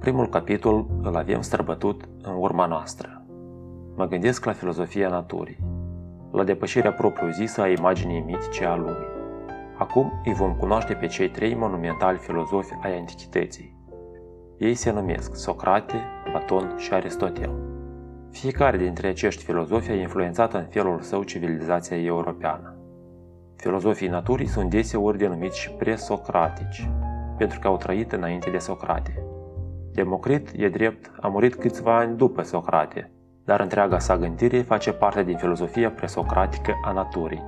Primul 0.00 0.28
capitol 0.28 0.86
îl 1.02 1.16
avem 1.16 1.40
străbătut 1.40 2.08
în 2.22 2.34
urma 2.38 2.66
noastră. 2.66 3.24
Mă 3.96 4.06
gândesc 4.06 4.44
la 4.44 4.52
filozofia 4.52 5.08
naturii, 5.08 5.58
la 6.32 6.44
depășirea 6.44 6.92
propriu-zisă 6.92 7.60
a 7.60 7.68
imaginii 7.68 8.20
mitice 8.20 8.64
a 8.64 8.76
lumii. 8.76 9.18
Acum 9.78 10.20
îi 10.24 10.34
vom 10.34 10.54
cunoaște 10.54 10.94
pe 10.94 11.06
cei 11.06 11.28
trei 11.30 11.54
monumentali 11.54 12.18
filozofi 12.18 12.72
ai 12.82 12.98
antichității. 12.98 13.78
Ei 14.58 14.74
se 14.74 14.90
numesc 14.90 15.34
Socrate, 15.34 15.94
Platon 16.24 16.74
și 16.76 16.92
Aristotel. 16.92 17.50
Fiecare 18.30 18.76
dintre 18.76 19.08
acești 19.08 19.44
filozofi 19.44 19.90
a 19.90 19.94
influențat 19.94 20.54
în 20.54 20.66
felul 20.70 21.00
său 21.00 21.22
civilizația 21.22 21.96
europeană. 22.02 22.74
Filozofii 23.56 24.08
naturii 24.08 24.46
sunt 24.46 24.70
deseori 24.70 25.18
denumiți 25.18 25.58
și 25.58 25.70
presocratici, 25.70 26.88
pentru 27.36 27.58
că 27.58 27.66
au 27.66 27.76
trăit 27.76 28.12
înainte 28.12 28.50
de 28.50 28.58
Socrate. 28.58 29.24
Democrit, 29.92 30.50
e 30.56 30.68
drept, 30.68 31.10
a 31.20 31.28
murit 31.28 31.54
câțiva 31.54 31.96
ani 31.96 32.16
după 32.16 32.42
Socrate, 32.42 33.10
dar 33.50 33.60
întreaga 33.60 33.98
sa 33.98 34.16
gândire 34.16 34.62
face 34.62 34.92
parte 34.92 35.22
din 35.22 35.36
filozofia 35.36 35.90
presocratică 35.90 36.80
a 36.84 36.92
naturii. 36.92 37.42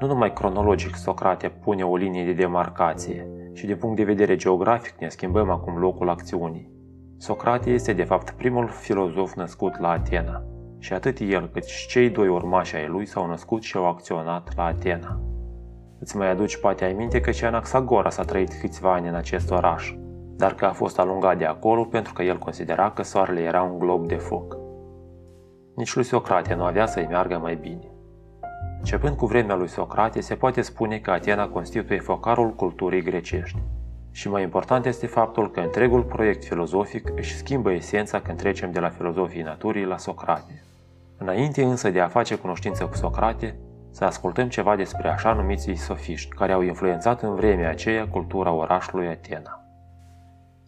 Nu 0.00 0.06
numai 0.06 0.32
cronologic 0.32 0.96
Socrate 0.96 1.48
pune 1.48 1.82
o 1.82 1.96
linie 1.96 2.24
de 2.24 2.32
demarcație, 2.32 3.28
și 3.52 3.66
din 3.66 3.76
punct 3.76 3.96
de 3.96 4.04
vedere 4.04 4.36
geografic 4.36 4.94
ne 5.00 5.08
schimbăm 5.08 5.50
acum 5.50 5.78
locul 5.78 6.08
acțiunii. 6.08 6.70
Socrate 7.18 7.70
este 7.70 7.92
de 7.92 8.02
fapt 8.02 8.30
primul 8.30 8.68
filozof 8.68 9.34
născut 9.34 9.78
la 9.78 9.90
Atena 9.90 10.42
și 10.78 10.92
atât 10.92 11.18
el 11.18 11.48
cât 11.48 11.64
și 11.64 11.88
cei 11.88 12.10
doi 12.10 12.28
urmași 12.28 12.76
ai 12.76 12.86
lui 12.86 13.06
s-au 13.06 13.26
născut 13.26 13.62
și 13.62 13.76
au 13.76 13.88
acționat 13.88 14.52
la 14.56 14.64
Atena. 14.64 15.20
Îți 15.98 16.16
mai 16.16 16.30
aduci 16.30 16.60
poate 16.60 16.84
aminte 16.84 17.20
că 17.20 17.30
și 17.30 17.44
Anaxagoras 17.44 18.18
a 18.18 18.22
trăit 18.22 18.52
câțiva 18.60 18.92
ani 18.92 19.08
în 19.08 19.14
acest 19.14 19.50
oraș, 19.50 19.94
dar 20.36 20.54
că 20.54 20.64
a 20.64 20.72
fost 20.72 20.98
alungat 20.98 21.38
de 21.38 21.44
acolo 21.44 21.84
pentru 21.84 22.12
că 22.12 22.22
el 22.22 22.38
considera 22.38 22.90
că 22.90 23.02
soarele 23.02 23.40
era 23.40 23.62
un 23.62 23.78
glob 23.78 24.06
de 24.06 24.16
foc. 24.16 24.61
Nici 25.74 25.94
lui 25.94 26.04
Socrate 26.04 26.54
nu 26.54 26.64
avea 26.64 26.86
să-i 26.86 27.06
meargă 27.06 27.38
mai 27.38 27.54
bine. 27.54 27.90
Începând 28.78 29.16
cu 29.16 29.26
vremea 29.26 29.54
lui 29.54 29.68
Socrate, 29.68 30.20
se 30.20 30.34
poate 30.34 30.60
spune 30.60 30.98
că 30.98 31.10
Atena 31.10 31.48
constituie 31.48 32.00
focarul 32.00 32.54
culturii 32.54 33.02
grecești. 33.02 33.58
Și 34.10 34.28
mai 34.28 34.42
important 34.42 34.86
este 34.86 35.06
faptul 35.06 35.50
că 35.50 35.60
întregul 35.60 36.02
proiect 36.02 36.44
filozofic 36.44 37.12
își 37.16 37.36
schimbă 37.36 37.72
esența 37.72 38.20
când 38.20 38.38
trecem 38.38 38.72
de 38.72 38.80
la 38.80 38.88
filozofii 38.88 39.42
naturii 39.42 39.84
la 39.84 39.96
Socrate. 39.96 40.64
Înainte 41.18 41.62
însă 41.62 41.90
de 41.90 42.00
a 42.00 42.08
face 42.08 42.34
cunoștință 42.34 42.84
cu 42.84 42.94
Socrate, 42.94 43.56
să 43.90 44.04
ascultăm 44.04 44.48
ceva 44.48 44.76
despre 44.76 45.08
așa 45.08 45.32
numiții 45.32 45.76
sofiști, 45.76 46.34
care 46.34 46.52
au 46.52 46.62
influențat 46.62 47.22
în 47.22 47.34
vremea 47.34 47.70
aceea 47.70 48.08
cultura 48.08 48.52
orașului 48.52 49.08
Atena. 49.08 49.64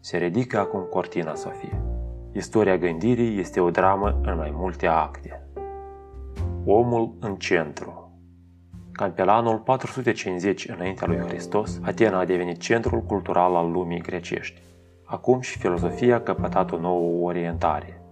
Se 0.00 0.16
ridică 0.16 0.58
acum 0.58 0.80
cortina 0.80 1.34
Sofie. 1.34 1.93
Istoria 2.37 2.76
gândirii 2.76 3.38
este 3.38 3.61
o 3.61 3.71
dramă 3.71 4.21
în 4.23 4.37
mai 4.37 4.53
multe 4.57 4.87
acte. 4.87 5.49
Omul 6.64 7.14
în 7.21 7.35
centru 7.35 8.05
Cam 8.93 9.12
pe 9.12 9.25
la 9.25 9.35
anul 9.37 9.59
450 9.59 10.69
înaintea 10.69 11.07
lui 11.07 11.17
Hristos, 11.17 11.81
Atena 11.83 12.19
a 12.19 12.25
devenit 12.25 12.59
centrul 12.59 13.00
cultural 13.00 13.55
al 13.55 13.71
lumii 13.71 14.00
grecești. 14.00 14.62
Acum 15.05 15.41
și 15.41 15.59
filozofia 15.59 16.17
a 16.17 16.21
căpătat 16.21 16.73
o 16.73 16.79
nouă 16.79 17.26
orientare. 17.26 18.03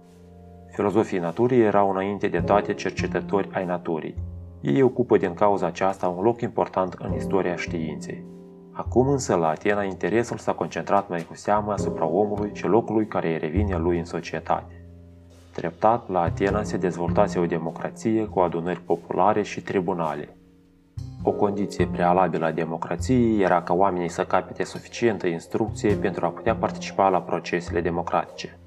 Filozofii 0.71 1.19
naturii 1.19 1.61
erau 1.61 1.89
înainte 1.89 2.27
de 2.27 2.39
toate 2.39 2.73
cercetători 2.73 3.49
ai 3.51 3.65
naturii. 3.65 4.15
Ei 4.61 4.81
ocupă 4.81 5.17
din 5.17 5.33
cauza 5.33 5.65
aceasta 5.65 6.07
un 6.07 6.23
loc 6.23 6.41
important 6.41 6.93
în 6.93 7.13
istoria 7.13 7.55
științei. 7.55 8.23
Acum 8.75 9.07
însă 9.07 9.35
la 9.35 9.47
Atena 9.47 9.83
interesul 9.83 10.37
s-a 10.37 10.53
concentrat 10.53 11.09
mai 11.09 11.21
cu 11.21 11.35
seamă 11.35 11.71
asupra 11.71 12.05
omului 12.05 12.49
și 12.53 12.65
locului 12.65 13.07
care 13.07 13.31
îi 13.31 13.37
revine 13.37 13.77
lui 13.77 13.97
în 13.97 14.05
societate. 14.05 14.85
Treptat, 15.51 16.09
la 16.09 16.21
Atena 16.21 16.63
se 16.63 16.77
dezvoltase 16.77 17.39
o 17.39 17.45
democrație 17.45 18.25
cu 18.25 18.39
adunări 18.39 18.79
populare 18.79 19.41
și 19.41 19.61
tribunale. 19.61 20.37
O 21.23 21.31
condiție 21.31 21.87
prealabilă 21.87 22.45
a 22.45 22.51
democrației 22.51 23.41
era 23.41 23.61
ca 23.61 23.73
oamenii 23.73 24.09
să 24.09 24.25
capete 24.25 24.63
suficientă 24.63 25.27
instrucție 25.27 25.95
pentru 25.95 26.25
a 26.25 26.29
putea 26.29 26.55
participa 26.55 27.09
la 27.09 27.21
procesele 27.21 27.81
democratice. 27.81 28.59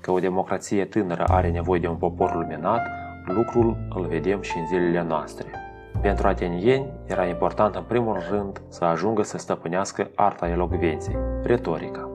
Că 0.00 0.10
o 0.10 0.18
democrație 0.18 0.84
tânără 0.84 1.24
are 1.24 1.50
nevoie 1.50 1.80
de 1.80 1.86
un 1.86 1.96
popor 1.96 2.34
luminat, 2.34 2.86
lucrul 3.24 3.76
îl 3.94 4.06
vedem 4.06 4.42
și 4.42 4.58
în 4.58 4.66
zilele 4.66 5.02
noastre. 5.02 5.67
Pentru 6.00 6.26
atenieni 6.26 6.92
era 7.06 7.26
important 7.26 7.74
în 7.74 7.82
primul 7.82 8.22
rând 8.30 8.62
să 8.68 8.84
ajungă 8.84 9.22
să 9.22 9.38
stăpânească 9.38 10.10
arta 10.14 10.48
elocvenței, 10.48 11.16
retorica. 11.42 12.08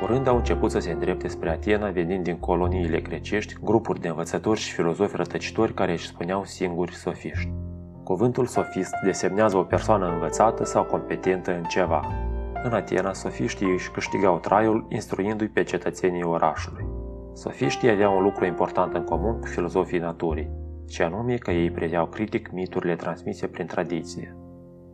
Curând 0.00 0.26
au 0.26 0.36
început 0.36 0.70
să 0.70 0.78
se 0.78 0.90
îndrepte 0.90 1.28
spre 1.28 1.50
Atena 1.50 1.90
venind 1.90 2.24
din 2.24 2.38
coloniile 2.38 3.00
grecești 3.00 3.54
grupuri 3.62 4.00
de 4.00 4.08
învățători 4.08 4.58
și 4.58 4.72
filozofi 4.72 5.16
rătăcitori 5.16 5.74
care 5.74 5.92
își 5.92 6.06
spuneau 6.06 6.44
singuri 6.44 6.94
sofiști. 6.94 7.52
Cuvântul 8.04 8.46
sofist 8.46 8.94
desemnează 9.04 9.56
o 9.56 9.62
persoană 9.62 10.08
învățată 10.12 10.64
sau 10.64 10.84
competentă 10.84 11.54
în 11.54 11.62
ceva. 11.62 12.06
În 12.64 12.72
Atena, 12.72 13.12
sofiștii 13.12 13.72
își 13.72 13.90
câștigau 13.90 14.38
traiul 14.38 14.86
instruindu-i 14.88 15.48
pe 15.48 15.62
cetățenii 15.62 16.22
orașului. 16.22 16.86
Sofiștii 17.34 17.90
aveau 17.90 18.16
un 18.16 18.22
lucru 18.22 18.44
important 18.44 18.94
în 18.94 19.04
comun 19.04 19.40
cu 19.40 19.46
filozofii 19.46 19.98
naturii, 19.98 20.50
și 20.88 21.02
anume 21.02 21.36
că 21.36 21.50
ei 21.50 21.70
predeau 21.70 22.06
critic 22.06 22.50
miturile 22.52 22.96
transmise 22.96 23.46
prin 23.46 23.66
tradiție. 23.66 24.36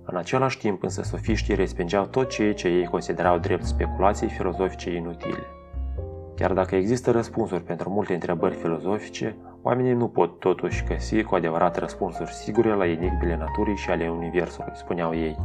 În 0.04 0.16
același 0.16 0.58
timp 0.58 0.82
însă 0.82 1.02
sofiștii 1.02 1.54
respingeau 1.54 2.06
tot 2.06 2.28
ceea 2.28 2.54
ce 2.54 2.68
ei 2.68 2.87
considerau 2.87 3.38
drept 3.38 3.64
speculații 3.64 4.28
filozofice 4.28 4.94
inutile. 4.94 5.46
Chiar 6.37 6.52
dacă 6.52 6.76
există 6.76 7.11
răspunsuri 7.11 7.62
pentru 7.62 7.90
multe 7.90 8.14
întrebări 8.14 8.54
filozofice, 8.54 9.37
Oamenii 9.64 9.92
nu 9.92 10.08
pot 10.08 10.38
totuși 10.38 10.84
găsi 10.84 11.22
cu 11.22 11.34
adevărat 11.34 11.78
răspunsuri 11.78 12.32
sigure 12.32 12.75
la 12.75 12.87
enigmele 12.87 13.37
naturii 13.37 13.76
și 13.76 13.90
ale 13.90 14.11
universului, 14.11 14.72
spuneau 14.75 15.14
ei. 15.14 15.37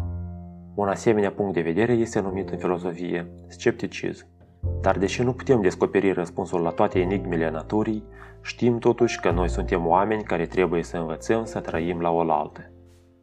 Un 0.75 0.87
asemenea 0.87 1.31
punct 1.31 1.53
de 1.53 1.61
vedere 1.61 1.93
este 1.93 2.19
numit 2.19 2.49
în 2.49 2.57
filozofie 2.57 3.31
scepticism. 3.47 4.27
Dar 4.81 4.97
deși 4.97 5.23
nu 5.23 5.33
putem 5.33 5.61
descoperi 5.61 6.11
răspunsul 6.11 6.61
la 6.61 6.69
toate 6.69 6.99
enigmele 6.99 7.49
naturii, 7.49 8.03
știm 8.41 8.77
totuși 8.77 9.19
că 9.19 9.31
noi 9.31 9.49
suntem 9.49 9.87
oameni 9.87 10.23
care 10.23 10.45
trebuie 10.45 10.83
să 10.83 10.97
învățăm 10.97 11.45
să 11.45 11.59
trăim 11.59 12.01
la 12.01 12.09
oaltă. 12.09 12.71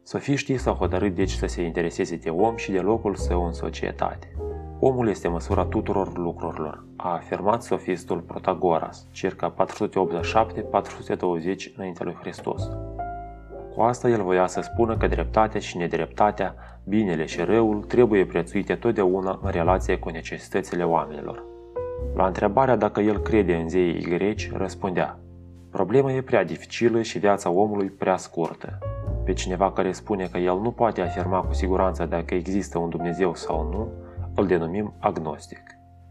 Sofiștii 0.03 0.57
s-au 0.57 0.73
hotărât 0.73 1.15
deci 1.15 1.31
să 1.31 1.45
se 1.45 1.61
intereseze 1.61 2.15
de 2.15 2.29
om 2.29 2.55
și 2.55 2.71
de 2.71 2.79
locul 2.79 3.15
său 3.15 3.45
în 3.45 3.53
societate. 3.53 4.35
Omul 4.79 5.07
este 5.07 5.27
măsura 5.27 5.65
tuturor 5.65 6.17
lucrurilor, 6.17 6.85
a 6.95 7.13
afirmat 7.13 7.63
sofistul 7.63 8.19
Protagoras, 8.19 9.07
circa 9.11 9.53
487-420 9.53 9.55
înaintea 11.75 12.05
lui 12.05 12.17
Hristos. 12.19 12.69
Cu 13.75 13.81
asta 13.81 14.09
el 14.09 14.23
voia 14.23 14.47
să 14.47 14.61
spună 14.61 14.97
că 14.97 15.07
dreptatea 15.07 15.59
și 15.59 15.77
nedreptatea, 15.77 16.55
binele 16.83 17.25
și 17.25 17.41
răul 17.41 17.83
trebuie 17.83 18.25
prețuite 18.25 18.75
totdeauna 18.75 19.39
în 19.43 19.51
relație 19.51 19.97
cu 19.97 20.09
necesitățile 20.09 20.83
oamenilor. 20.83 21.43
La 22.15 22.25
întrebarea 22.25 22.75
dacă 22.75 22.99
el 22.99 23.19
crede 23.19 23.55
în 23.55 23.69
zeii 23.69 24.01
greci, 24.01 24.51
răspundea 24.53 25.19
Problema 25.71 26.11
e 26.11 26.21
prea 26.21 26.43
dificilă 26.43 27.01
și 27.01 27.19
viața 27.19 27.49
omului 27.49 27.89
prea 27.89 28.17
scurtă. 28.17 28.77
Pe 29.25 29.33
cineva 29.33 29.71
care 29.71 29.91
spune 29.91 30.27
că 30.31 30.37
el 30.37 30.59
nu 30.59 30.71
poate 30.71 31.01
afirma 31.01 31.41
cu 31.41 31.53
siguranță 31.53 32.05
dacă 32.05 32.33
există 32.33 32.77
un 32.77 32.89
Dumnezeu 32.89 33.35
sau 33.35 33.69
nu, 33.71 33.87
îl 34.35 34.47
denumim 34.47 34.93
agnostic. 34.99 35.61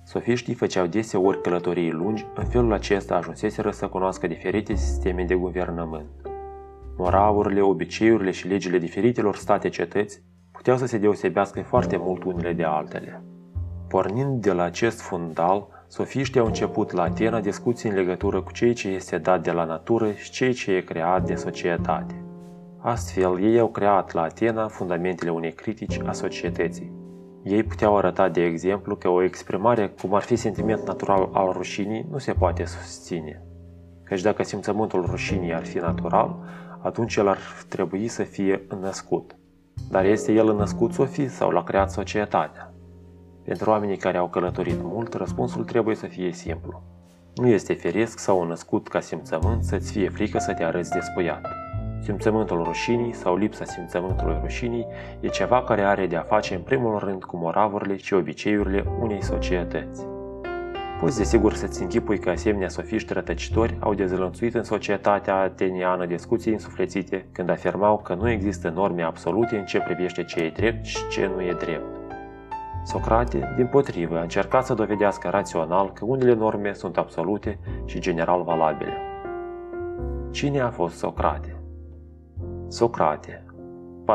Sofiștii 0.03 0.55
făceau 0.55 0.87
deseori 0.87 1.41
călătorii 1.41 1.91
lungi, 1.91 2.27
în 2.35 2.45
felul 2.45 2.73
acesta 2.73 3.15
ajunseseră 3.15 3.71
să 3.71 3.87
cunoască 3.87 4.27
diferite 4.27 4.75
sisteme 4.75 5.25
de 5.25 5.35
guvernământ. 5.35 6.34
Moravurile, 6.97 7.61
obiceiurile 7.61 8.31
și 8.31 8.49
legile 8.49 8.79
diferitelor 8.79 9.37
state 9.37 9.69
cetăți 9.69 10.23
puteau 10.53 10.77
să 10.77 10.87
se 10.87 10.99
deosebească 10.99 11.63
foarte 11.63 11.97
mult 11.97 12.25
unele 12.25 12.53
de 12.53 12.65
altele. 12.65 13.23
Pornind 13.89 14.43
de 14.43 14.53
la 14.53 14.63
acest 14.63 15.01
fundal, 15.01 15.67
sofiștii 15.89 16.41
au 16.41 16.47
început 16.47 16.93
la 16.93 17.03
Atena 17.03 17.41
discuții 17.41 17.89
în 17.89 17.95
legătură 17.95 18.41
cu 18.41 18.53
ceea 18.53 18.73
ce 18.73 18.89
este 18.89 19.19
dat 19.19 19.43
de 19.43 19.51
la 19.51 19.65
natură 19.65 20.13
și 20.13 20.31
ceea 20.31 20.53
ce 20.53 20.73
e 20.73 20.81
creat 20.81 21.27
de 21.27 21.35
societate. 21.35 22.25
Astfel, 22.79 23.43
ei 23.43 23.59
au 23.59 23.69
creat 23.69 24.13
la 24.13 24.23
Atena 24.23 24.69
fundamentele 24.69 25.31
unei 25.31 25.53
critici 25.53 26.01
a 26.07 26.13
societății. 26.13 26.93
Ei 27.43 27.63
puteau 27.63 27.97
arăta, 27.97 28.29
de 28.29 28.45
exemplu, 28.45 28.97
că 28.97 29.09
o 29.09 29.23
exprimare 29.23 29.89
cum 30.01 30.15
ar 30.15 30.23
fi 30.23 30.37
sentiment 30.37 30.87
natural 30.87 31.29
al 31.33 31.53
rușinii 31.53 32.07
nu 32.11 32.19
se 32.19 32.33
poate 32.33 32.65
susține. 32.65 33.43
Căci 34.05 34.23
dacă 34.23 34.43
simțământul 34.43 35.05
rușinii 35.05 35.55
ar 35.55 35.65
fi 35.65 35.79
natural, 35.79 36.39
atunci 36.85 37.17
el 37.17 37.29
ar 37.29 37.39
trebui 37.69 38.09
să 38.09 38.23
fie 38.23 38.65
înnăscut. 38.69 39.37
Dar 39.91 40.05
este 40.05 40.33
el 40.33 40.55
născut 40.55 40.93
Sofie 40.93 41.29
sau 41.29 41.51
l-a 41.51 41.63
creat 41.63 41.91
societatea? 41.91 42.73
Pentru 43.45 43.71
oamenii 43.71 43.97
care 43.97 44.17
au 44.17 44.29
călătorit 44.29 44.83
mult, 44.83 45.15
răspunsul 45.15 45.65
trebuie 45.65 45.95
să 45.97 46.07
fie 46.07 46.33
simplu. 46.33 46.83
Nu 47.35 47.47
este 47.47 47.73
firesc 47.73 48.19
sau 48.19 48.45
născut 48.47 48.89
ca 48.89 49.01
simțământ 49.01 49.65
să-ți 49.65 49.93
fie 49.93 50.09
frică 50.09 50.39
să 50.39 50.53
te 50.53 50.65
arăți 50.65 50.91
despuiat. 50.91 51.47
Simțământul 52.03 52.63
rușinii 52.63 53.13
sau 53.13 53.37
lipsa 53.37 53.65
simțământului 53.65 54.39
rușinii 54.41 54.87
e 55.21 55.29
ceva 55.29 55.63
care 55.63 55.83
are 55.83 56.07
de 56.07 56.17
a 56.17 56.23
face 56.23 56.55
în 56.55 56.63
primul 56.63 56.99
rând 56.99 57.25
cu 57.25 57.37
moravurile 57.37 57.97
și 57.97 58.15
obiceiurile 58.15 58.85
unei 59.01 59.23
societăți. 59.23 60.14
Poți 61.01 61.19
desigur 61.19 61.55
să-ți 61.55 61.83
închipui 61.83 62.19
că 62.19 62.31
asemenea 62.31 62.69
sofiști 62.69 63.13
rătăcitori 63.13 63.77
au 63.81 63.95
dezlănțuit 63.95 64.55
în 64.55 64.63
societatea 64.63 65.35
ateniană 65.35 66.07
discuții 66.07 66.53
însuflețite 66.53 67.27
când 67.33 67.51
afirmau 67.51 67.99
că 67.99 68.15
nu 68.15 68.31
există 68.31 68.69
norme 68.69 69.03
absolute 69.03 69.57
în 69.59 69.65
ce 69.65 69.79
privește 69.79 70.25
ce 70.25 70.41
e 70.41 70.51
drept 70.51 70.85
și 70.85 71.09
ce 71.09 71.31
nu 71.35 71.43
e 71.43 71.57
drept. 71.59 71.97
Socrate, 72.85 73.55
din 73.57 73.67
potrivă, 73.67 74.19
a 74.19 74.23
încercat 74.23 74.67
să 74.67 74.75
dovedească 74.75 75.29
rațional 75.29 75.93
că 75.93 76.05
unele 76.05 76.35
norme 76.35 76.73
sunt 76.73 76.97
absolute 76.97 77.59
și 77.85 78.01
general 78.01 78.43
valabile. 78.43 78.97
Cine 80.31 80.61
a 80.61 80.71
fost 80.71 80.97
Socrate? 80.97 81.57
Socrate, 82.69 83.45
470-399 84.05 84.07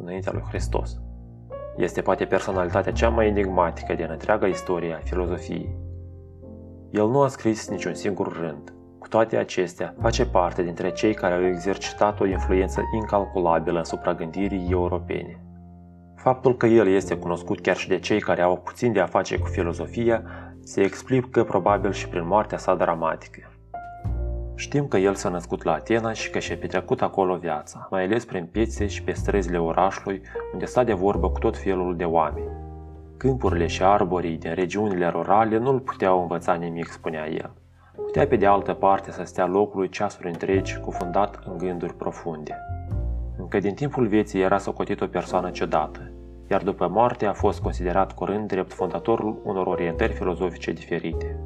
înaintea 0.00 0.32
lui 0.32 0.42
Hristos. 0.48 1.00
Este 1.76 2.00
poate 2.00 2.24
personalitatea 2.24 2.92
cea 2.92 3.08
mai 3.08 3.26
enigmatică 3.26 3.94
din 3.94 4.08
întreaga 4.10 4.46
istorie 4.46 4.94
a 4.94 5.04
filozofiei. 5.04 5.76
El 6.90 7.08
nu 7.08 7.20
a 7.20 7.28
scris 7.28 7.68
niciun 7.68 7.94
singur 7.94 8.38
rând. 8.40 8.74
Cu 8.98 9.08
toate 9.08 9.36
acestea, 9.36 9.94
face 10.00 10.26
parte 10.26 10.62
dintre 10.62 10.92
cei 10.92 11.14
care 11.14 11.34
au 11.34 11.44
exercitat 11.44 12.20
o 12.20 12.26
influență 12.26 12.80
incalculabilă 12.94 13.78
asupra 13.78 14.14
gândirii 14.14 14.66
europene. 14.70 15.44
Faptul 16.16 16.56
că 16.56 16.66
el 16.66 16.88
este 16.88 17.16
cunoscut 17.16 17.60
chiar 17.60 17.76
și 17.76 17.88
de 17.88 17.98
cei 17.98 18.20
care 18.20 18.42
au 18.42 18.56
puțin 18.56 18.92
de 18.92 19.00
a 19.00 19.06
face 19.06 19.38
cu 19.38 19.46
filozofia 19.46 20.22
se 20.60 20.80
explică 20.80 21.44
probabil 21.44 21.92
și 21.92 22.08
prin 22.08 22.26
moartea 22.26 22.58
sa 22.58 22.74
dramatică. 22.74 23.52
Știm 24.62 24.86
că 24.86 24.96
el 24.96 25.14
s-a 25.14 25.28
născut 25.28 25.62
la 25.62 25.72
Atena 25.72 26.12
și 26.12 26.30
că 26.30 26.38
și-a 26.38 26.56
petrecut 26.56 27.02
acolo 27.02 27.36
viața, 27.36 27.86
mai 27.90 28.04
ales 28.04 28.24
prin 28.24 28.46
piețe 28.46 28.86
și 28.86 29.02
pe 29.02 29.12
străzile 29.12 29.58
orașului, 29.58 30.22
unde 30.52 30.64
sta 30.64 30.84
de 30.84 30.92
vorbă 30.92 31.30
cu 31.30 31.38
tot 31.38 31.56
felul 31.56 31.96
de 31.96 32.04
oameni. 32.04 32.50
Câmpurile 33.16 33.66
și 33.66 33.82
arborii 33.82 34.36
din 34.36 34.54
regiunile 34.54 35.08
rurale 35.08 35.58
nu-l 35.58 35.80
puteau 35.80 36.20
învăța 36.20 36.54
nimic, 36.54 36.86
spunea 36.86 37.28
el. 37.28 37.50
Putea 37.94 38.26
pe 38.26 38.36
de 38.36 38.46
altă 38.46 38.72
parte 38.72 39.10
să 39.10 39.22
stea 39.24 39.46
locului 39.46 39.88
ceasuri 39.88 40.28
întregi, 40.28 40.78
cufundat 40.78 41.40
în 41.44 41.58
gânduri 41.58 41.94
profunde. 41.94 42.56
Încă 43.38 43.58
din 43.58 43.74
timpul 43.74 44.06
vieții 44.06 44.40
era 44.40 44.58
socotit 44.58 45.00
o 45.00 45.06
persoană 45.06 45.50
ciudată, 45.50 46.12
iar 46.50 46.62
după 46.62 46.88
moarte 46.88 47.26
a 47.26 47.32
fost 47.32 47.60
considerat 47.60 48.12
curând 48.12 48.48
drept 48.48 48.72
fondatorul 48.72 49.40
unor 49.44 49.66
orientări 49.66 50.12
filozofice 50.12 50.72
diferite. 50.72 51.36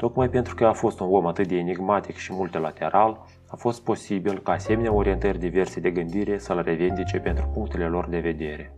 Tocmai 0.00 0.28
pentru 0.28 0.54
că 0.54 0.66
a 0.66 0.72
fost 0.72 1.00
un 1.00 1.06
om 1.10 1.26
atât 1.26 1.48
de 1.48 1.56
enigmatic 1.56 2.16
și 2.16 2.32
multilateral, 2.32 3.26
a 3.48 3.56
fost 3.56 3.82
posibil 3.82 4.38
ca 4.38 4.52
asemenea 4.52 4.92
orientări 4.92 5.38
diverse 5.38 5.80
de 5.80 5.90
gândire 5.90 6.38
să-l 6.38 6.62
revendice 6.62 7.18
pentru 7.18 7.50
punctele 7.52 7.86
lor 7.86 8.08
de 8.08 8.18
vedere. 8.18 8.74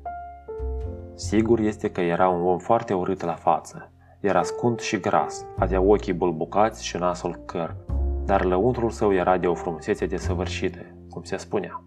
Sigur 1.15 1.59
este 1.59 1.91
că 1.91 2.01
era 2.01 2.29
un 2.29 2.47
om 2.47 2.59
foarte 2.59 2.95
urât 2.95 3.23
la 3.23 3.35
față. 3.35 3.93
Era 4.21 4.43
scund 4.43 4.81
și 4.81 5.01
gras, 5.01 5.47
avea 5.59 5.81
ochii 5.81 6.13
bulbucați 6.13 6.85
și 6.85 6.97
nasul 6.97 7.35
căr, 7.47 7.77
dar 8.25 8.45
lăuntrul 8.45 8.91
său 8.91 9.15
era 9.15 9.39
de 9.39 9.47
o 9.47 9.55
frumusețe 9.55 10.07
desăvârșită, 10.07 10.81
cum 11.11 11.23
se 11.23 11.37
spunea. 11.37 11.85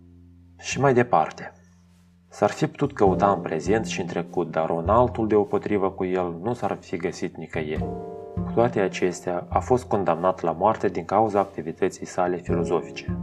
Și 0.60 0.80
mai 0.80 0.94
departe. 0.94 1.52
S-ar 2.30 2.50
fi 2.50 2.68
putut 2.68 2.94
căuta 2.94 3.32
în 3.32 3.42
prezent 3.42 3.86
și 3.86 4.02
în 4.02 4.08
trecut, 4.08 4.52
dar 4.52 4.70
un 4.70 4.90
altul 4.90 5.28
deopotrivă 5.28 5.92
cu 5.92 6.06
el 6.06 6.40
nu 6.42 6.54
s-ar 6.54 6.78
fi 6.82 6.98
găsit 6.98 7.38
nicăieri. 7.38 7.86
Cu 8.56 8.62
toate 8.62 8.80
acestea, 8.80 9.46
a 9.50 9.60
fost 9.60 9.86
condamnat 9.86 10.42
la 10.42 10.52
moarte 10.52 10.88
din 10.88 11.06
cauza 11.06 11.40
activității 11.40 12.06
sale 12.06 12.36
filozofice. 12.36 13.18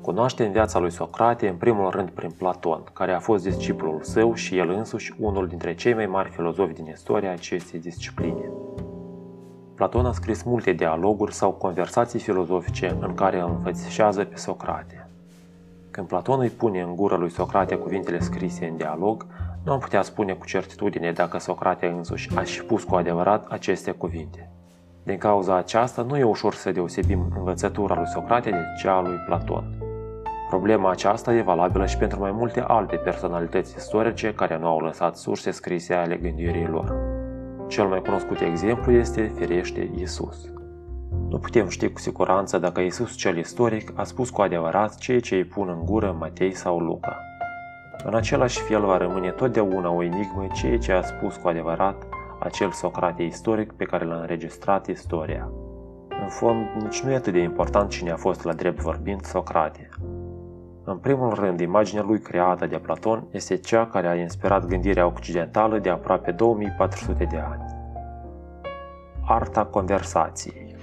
Cunoaște 0.00 0.44
în 0.44 0.52
viața 0.52 0.78
lui 0.78 0.90
Socrate, 0.90 1.48
în 1.48 1.54
primul 1.56 1.90
rând 1.90 2.10
prin 2.10 2.30
Platon, 2.30 2.82
care 2.92 3.12
a 3.12 3.18
fost 3.18 3.44
disciplul 3.44 3.98
său 4.02 4.34
și 4.34 4.58
el 4.58 4.70
însuși 4.70 5.14
unul 5.18 5.48
dintre 5.48 5.74
cei 5.74 5.94
mai 5.94 6.06
mari 6.06 6.30
filozofi 6.30 6.72
din 6.72 6.86
istoria 6.86 7.30
acestei 7.30 7.80
discipline. 7.80 8.50
Platon 9.74 10.06
a 10.06 10.12
scris 10.12 10.42
multe 10.42 10.72
dialoguri 10.72 11.34
sau 11.34 11.52
conversații 11.52 12.20
filozofice 12.20 12.96
în 13.00 13.14
care 13.14 13.40
îl 13.40 13.48
înfățișează 13.48 14.24
pe 14.24 14.36
Socrate. 14.36 15.08
Când 15.90 16.06
Platon 16.06 16.40
îi 16.40 16.50
pune 16.50 16.80
în 16.80 16.96
gură 16.96 17.16
lui 17.16 17.30
Socrate 17.30 17.76
cuvintele 17.76 18.20
scrise 18.20 18.66
în 18.66 18.76
dialog, 18.76 19.26
nu 19.64 19.72
am 19.72 19.78
putea 19.78 20.02
spune 20.02 20.32
cu 20.32 20.46
certitudine 20.46 21.12
dacă 21.12 21.38
Socrate 21.38 21.86
însuși 21.86 22.36
a 22.36 22.42
și 22.42 22.64
pus 22.64 22.84
cu 22.84 22.94
adevărat 22.94 23.46
aceste 23.48 23.90
cuvinte. 23.90 24.50
Din 25.06 25.18
cauza 25.18 25.56
aceasta, 25.56 26.02
nu 26.02 26.16
e 26.16 26.22
ușor 26.22 26.54
să 26.54 26.70
deosebim 26.70 27.32
învățătura 27.36 27.94
lui 27.94 28.06
Socrate 28.06 28.50
de 28.50 28.64
cea 28.78 28.96
a 28.96 29.00
lui 29.00 29.16
Platon. 29.26 29.64
Problema 30.48 30.90
aceasta 30.90 31.34
e 31.34 31.42
valabilă 31.42 31.86
și 31.86 31.96
pentru 31.96 32.18
mai 32.18 32.30
multe 32.30 32.60
alte 32.60 32.96
personalități 32.96 33.76
istorice 33.76 34.34
care 34.34 34.58
nu 34.58 34.66
au 34.66 34.80
lăsat 34.80 35.16
surse 35.16 35.50
scrise 35.50 35.94
ale 35.94 36.16
gândirii 36.16 36.68
lor. 36.70 36.94
Cel 37.68 37.86
mai 37.86 38.02
cunoscut 38.02 38.40
exemplu 38.40 38.92
este, 38.92 39.32
firește, 39.36 39.90
Isus. 39.94 40.52
Nu 41.28 41.38
putem 41.38 41.68
ști 41.68 41.88
cu 41.88 41.98
siguranță 41.98 42.58
dacă 42.58 42.80
Isus 42.80 43.16
cel 43.16 43.36
istoric 43.36 43.92
a 43.94 44.04
spus 44.04 44.30
cu 44.30 44.42
adevărat 44.42 44.94
ceea 44.94 45.20
ce 45.20 45.34
îi 45.34 45.44
pun 45.44 45.68
în 45.68 45.84
gură 45.84 46.16
Matei 46.18 46.54
sau 46.54 46.78
Luca. 46.78 47.16
În 48.04 48.14
același 48.14 48.60
fel 48.60 48.84
va 48.84 48.96
rămâne 48.96 49.30
totdeauna 49.30 49.90
o 49.90 50.02
enigmă 50.02 50.46
ceea 50.54 50.78
ce 50.78 50.92
a 50.92 51.02
spus 51.02 51.36
cu 51.36 51.48
adevărat 51.48 51.96
acel 52.46 52.70
Socrate 52.70 53.22
istoric 53.22 53.72
pe 53.72 53.84
care 53.84 54.04
l-a 54.04 54.20
înregistrat 54.20 54.86
istoria. 54.86 55.50
În 56.22 56.28
fond, 56.28 56.66
nici 56.82 57.00
nu 57.00 57.10
e 57.10 57.14
atât 57.14 57.32
de 57.32 57.38
important 57.38 57.90
cine 57.90 58.10
a 58.10 58.16
fost 58.16 58.44
la 58.44 58.52
drept 58.52 58.80
vorbind 58.80 59.24
Socrate. 59.24 59.88
În 60.84 60.98
primul 60.98 61.34
rând, 61.34 61.60
imaginea 61.60 62.02
lui 62.02 62.20
creată 62.20 62.66
de 62.66 62.78
Platon 62.78 63.26
este 63.30 63.56
cea 63.56 63.86
care 63.86 64.08
a 64.08 64.14
inspirat 64.14 64.66
gândirea 64.66 65.06
occidentală 65.06 65.78
de 65.78 65.88
aproape 65.88 66.30
2400 66.30 67.24
de 67.24 67.36
ani. 67.36 67.64
Arta 69.24 69.64
conversației 69.64 70.76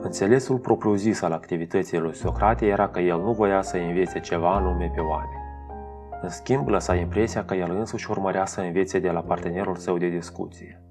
Înțelesul 0.00 0.58
propriu-zis 0.58 1.22
al 1.22 1.32
activității 1.32 1.98
lui 1.98 2.14
Socrate 2.14 2.66
era 2.66 2.88
că 2.88 3.00
el 3.00 3.18
nu 3.20 3.32
voia 3.32 3.62
să 3.62 3.76
învețe 3.76 4.20
ceva 4.20 4.54
anume 4.54 4.90
pe 4.94 5.00
oameni. 5.00 5.45
În 6.22 6.28
schimb, 6.28 6.68
lăsa 6.68 6.94
impresia 6.94 7.44
că 7.44 7.54
el 7.54 7.70
însuși 7.70 8.10
urmărea 8.10 8.44
să 8.44 8.60
învețe 8.60 8.98
de 8.98 9.10
la 9.10 9.20
partenerul 9.20 9.76
său 9.76 9.98
de 9.98 10.08
discuție. 10.08 10.82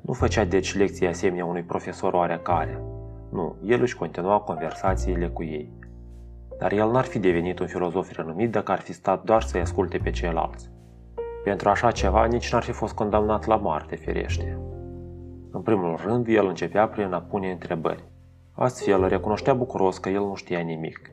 Nu 0.00 0.12
făcea 0.12 0.44
deci 0.44 0.76
lecții 0.76 1.06
asemenea 1.06 1.44
unui 1.44 1.62
profesor 1.62 2.12
oarecare. 2.12 2.82
Nu, 3.30 3.56
el 3.64 3.80
își 3.80 3.96
continua 3.96 4.38
conversațiile 4.38 5.28
cu 5.28 5.42
ei. 5.42 5.72
Dar 6.58 6.72
el 6.72 6.90
n-ar 6.90 7.04
fi 7.04 7.18
devenit 7.18 7.58
un 7.58 7.66
filozof 7.66 8.12
renumit 8.12 8.50
dacă 8.50 8.72
ar 8.72 8.80
fi 8.80 8.92
stat 8.92 9.22
doar 9.24 9.42
să-i 9.42 9.60
asculte 9.60 9.98
pe 9.98 10.10
ceilalți. 10.10 10.70
Pentru 11.44 11.68
așa 11.68 11.90
ceva 11.90 12.24
nici 12.24 12.52
n-ar 12.52 12.62
fi 12.62 12.72
fost 12.72 12.94
condamnat 12.94 13.44
la 13.44 13.56
moarte, 13.56 13.96
firește. 13.96 14.58
În 15.50 15.62
primul 15.62 15.96
rând, 16.04 16.26
el 16.28 16.46
începea 16.46 16.88
prin 16.88 17.12
a 17.12 17.20
pune 17.20 17.50
întrebări. 17.50 18.04
Astfel, 18.58 19.08
recunoștea 19.08 19.54
bucuros 19.54 19.98
că 19.98 20.08
el 20.08 20.20
nu 20.20 20.34
știa 20.34 20.60
nimic 20.60 21.10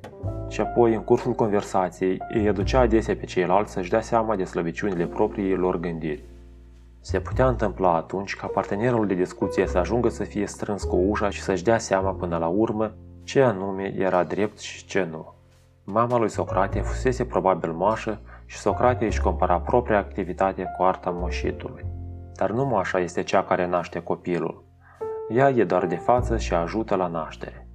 și 0.54 0.62
apoi, 0.62 0.94
în 0.94 1.04
cursul 1.04 1.34
conversației, 1.34 2.22
îi 2.30 2.48
aducea 2.48 2.80
adesea 2.80 3.16
pe 3.16 3.26
ceilalți 3.26 3.72
să-și 3.72 3.90
dea 3.90 4.02
seama 4.02 4.36
de 4.36 4.44
slăbiciunile 4.44 5.06
propriei 5.06 5.56
lor 5.56 5.80
gândiri. 5.80 6.24
Se 7.00 7.20
putea 7.20 7.48
întâmpla 7.48 7.96
atunci 7.96 8.36
ca 8.36 8.48
partenerul 8.48 9.08
de 9.08 9.14
discuție 9.14 9.68
să 9.68 9.78
ajungă 9.78 10.10
să 10.10 10.24
fie 10.24 10.46
strâns 10.46 10.84
cu 10.84 10.96
ușa 10.96 11.30
și 11.30 11.42
să-și 11.42 11.64
dea 11.64 11.78
seama 11.78 12.12
până 12.12 12.38
la 12.38 12.48
urmă 12.48 12.94
ce 13.24 13.42
anume 13.42 13.94
era 13.98 14.24
drept 14.24 14.60
și 14.60 14.86
ce 14.86 15.08
nu. 15.12 15.34
Mama 15.84 16.18
lui 16.18 16.30
Socrate 16.30 16.80
fusese 16.80 17.26
probabil 17.26 17.72
moașă 17.72 18.20
și 18.46 18.58
Socrate 18.58 19.06
își 19.06 19.22
compara 19.22 19.60
propria 19.60 19.98
activitate 19.98 20.74
cu 20.78 20.84
arta 20.84 21.10
moșitului. 21.10 21.86
Dar 22.36 22.52
nu 22.52 22.66
moașa 22.66 23.00
este 23.00 23.24
cea 23.24 23.44
care 23.44 23.68
naște 23.68 24.00
copilul. 24.00 24.64
Ea 25.30 25.50
e 25.50 25.64
doar 25.64 25.86
de 25.86 25.96
față 25.96 26.38
și 26.38 26.54
ajută 26.54 26.96
la 26.96 27.08
naștere. 27.08 27.68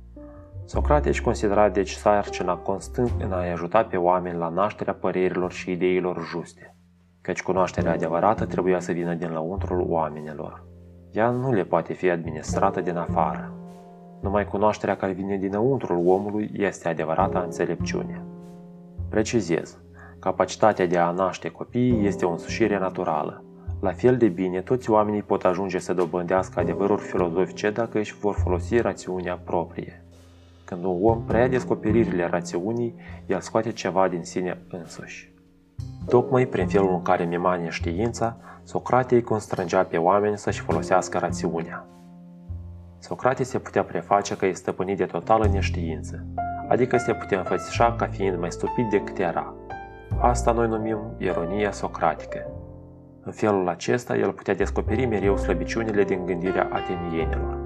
Socrate 0.65 1.09
își 1.09 1.23
considera 1.23 1.69
deci 1.69 1.91
sarcina 1.91 2.57
constant 2.57 3.13
în 3.23 3.33
a-i 3.33 3.53
ajuta 3.53 3.85
pe 3.85 3.97
oameni 3.97 4.39
la 4.39 4.49
nașterea 4.49 4.95
părerilor 4.95 5.53
și 5.53 5.71
ideilor 5.71 6.27
juste, 6.31 6.77
căci 7.21 7.43
cunoașterea 7.43 7.93
adevărată 7.93 8.47
trebuia 8.47 8.81
să 8.81 8.93
vină 8.93 9.15
din 9.15 9.31
lăuntrul 9.31 9.85
oamenilor. 9.89 10.65
Ea 11.13 11.31
nu 11.31 11.53
le 11.53 11.65
poate 11.65 11.93
fi 11.93 12.11
administrată 12.11 12.81
din 12.81 12.97
afară. 12.97 13.53
Numai 14.21 14.45
cunoașterea 14.45 14.97
care 14.97 15.13
vine 15.13 15.37
dinăuntrul 15.37 16.07
omului 16.07 16.51
este 16.53 16.89
adevărata 16.89 17.41
înțelepciune. 17.41 18.25
Precizez, 19.11 19.81
capacitatea 20.19 20.87
de 20.87 20.99
a 20.99 21.11
naște 21.11 21.49
copii 21.49 22.07
este 22.07 22.25
o 22.25 22.31
însușire 22.31 22.79
naturală. 22.79 23.43
La 23.81 23.93
fel 23.93 24.17
de 24.17 24.29
bine, 24.29 24.61
toți 24.61 24.91
oamenii 24.91 25.23
pot 25.23 25.45
ajunge 25.45 25.79
să 25.79 25.95
dobândească 25.95 26.61
adevăruri 26.61 27.03
filozofice 27.03 27.71
dacă 27.71 27.99
își 27.99 28.19
vor 28.19 28.35
folosi 28.35 28.79
rațiunea 28.79 29.41
proprie. 29.45 30.03
Când 30.65 30.85
un 30.85 30.99
om 31.03 31.23
preia 31.25 31.49
descoperirile 31.49 32.27
rațiunii, 32.27 32.95
el 33.27 33.41
scoate 33.41 33.73
ceva 33.73 34.09
din 34.09 34.23
sine 34.23 34.59
însuși. 34.71 35.33
Tocmai 36.07 36.47
prin 36.47 36.67
felul 36.67 36.93
în 36.93 37.03
care 37.03 37.25
mimane 37.25 37.69
știința, 37.69 38.37
Socrate 38.69 39.15
îi 39.15 39.23
constrângea 39.23 39.85
pe 39.85 39.97
oameni 39.97 40.39
să-și 40.39 40.61
folosească 40.61 41.19
rațiunea. 41.19 41.87
Socrate 42.99 43.43
se 43.43 43.59
putea 43.59 43.85
preface 43.85 44.37
că 44.37 44.47
e 44.47 44.53
stăpânit 44.53 44.97
de 44.97 45.05
totală 45.05 45.47
neștiință, 45.47 46.27
adică 46.69 46.97
se 46.97 47.15
putea 47.15 47.39
înfățișa 47.39 47.95
ca 47.99 48.07
fiind 48.07 48.39
mai 48.39 48.53
stupid 48.53 48.91
decât 48.91 49.19
era. 49.19 49.55
Asta 50.21 50.53
noi 50.53 50.69
numim 50.69 50.99
ironia 51.19 51.73
socratică. 51.73 52.58
În 53.29 53.35
felul 53.35 53.69
acesta, 53.69 54.17
el 54.17 54.33
putea 54.33 54.55
descoperi 54.55 55.07
mereu 55.07 55.37
slăbiciunile 55.37 56.05
din 56.05 56.27
gândirea 56.27 56.69
atenienilor. 56.73 57.59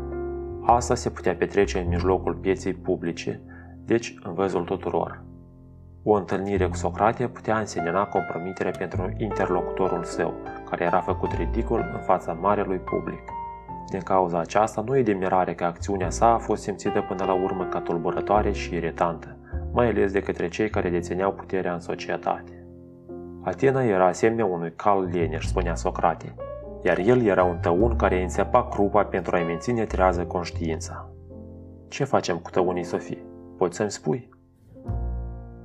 Asta 0.66 0.94
se 0.94 1.10
putea 1.10 1.34
petrece 1.34 1.78
în 1.78 1.88
mijlocul 1.88 2.34
pieței 2.34 2.72
publice, 2.72 3.40
deci 3.84 4.14
în 4.22 4.34
văzul 4.34 4.64
tuturor. 4.64 5.22
O 6.02 6.12
întâlnire 6.12 6.68
cu 6.68 6.76
Socrate 6.76 7.26
putea 7.26 7.58
însemna 7.58 8.04
compromiterea 8.04 8.72
pentru 8.78 9.14
interlocutorul 9.16 10.04
său, 10.04 10.34
care 10.70 10.84
era 10.84 11.00
făcut 11.00 11.32
ridicol 11.32 11.90
în 11.92 12.00
fața 12.00 12.32
marelui 12.32 12.78
public. 12.78 13.22
Din 13.90 14.00
cauza 14.00 14.38
aceasta, 14.38 14.84
nu 14.86 14.96
e 14.96 15.02
de 15.02 15.12
mirare 15.12 15.54
că 15.54 15.64
acțiunea 15.64 16.10
sa 16.10 16.26
a 16.26 16.38
fost 16.38 16.62
simțită 16.62 17.04
până 17.08 17.24
la 17.24 17.34
urmă 17.34 17.64
ca 17.64 17.80
tulburătoare 17.80 18.52
și 18.52 18.74
iritantă, 18.74 19.36
mai 19.72 19.88
ales 19.88 20.12
de 20.12 20.20
către 20.20 20.48
cei 20.48 20.70
care 20.70 20.90
dețineau 20.90 21.32
puterea 21.32 21.72
în 21.72 21.80
societate. 21.80 22.61
Atena 23.44 23.82
era 23.82 24.06
asemenea 24.06 24.44
unui 24.44 24.72
cal 24.76 25.08
leneș, 25.12 25.46
spunea 25.46 25.74
Socrate, 25.74 26.34
iar 26.82 26.98
el 26.98 27.22
era 27.22 27.44
un 27.44 27.58
tăun 27.60 27.96
care 27.96 28.16
îi 28.16 28.22
înțepa 28.22 28.68
crupa 28.68 29.04
pentru 29.04 29.36
a-i 29.36 29.44
menține 29.44 29.84
trează 29.84 30.24
conștiința. 30.24 31.08
Ce 31.88 32.04
facem 32.04 32.38
cu 32.38 32.50
tăunii, 32.50 32.84
Sofie? 32.84 33.24
Poți 33.58 33.76
să-mi 33.76 33.90
spui? 33.90 34.28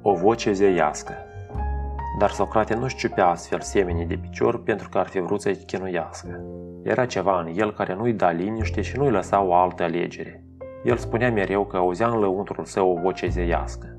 O 0.01 0.13
voce 0.13 0.53
zeiască. 0.53 1.13
Dar 2.19 2.29
Socrate 2.29 2.75
nu 2.75 2.87
șciupea 2.87 3.27
astfel 3.27 3.59
semenii 3.59 4.05
de 4.05 4.17
picior 4.21 4.63
pentru 4.63 4.89
că 4.89 4.97
ar 4.97 5.07
fi 5.07 5.19
vrut 5.19 5.41
să-i 5.41 5.55
chinuiască. 5.65 6.41
Era 6.83 7.05
ceva 7.05 7.39
în 7.39 7.51
el 7.55 7.73
care 7.73 7.95
nu-i 7.95 8.13
da 8.13 8.31
liniște 8.31 8.81
și 8.81 8.97
nu-i 8.97 9.11
lăsa 9.11 9.41
o 9.41 9.53
altă 9.53 9.83
alegere. 9.83 10.43
El 10.83 10.97
spunea 10.97 11.31
mereu 11.31 11.65
că 11.65 11.77
auzea 11.77 12.07
în 12.07 12.19
lăuntrul 12.19 12.65
său 12.65 12.91
o 12.91 13.01
voce 13.01 13.27
zeiască. 13.27 13.96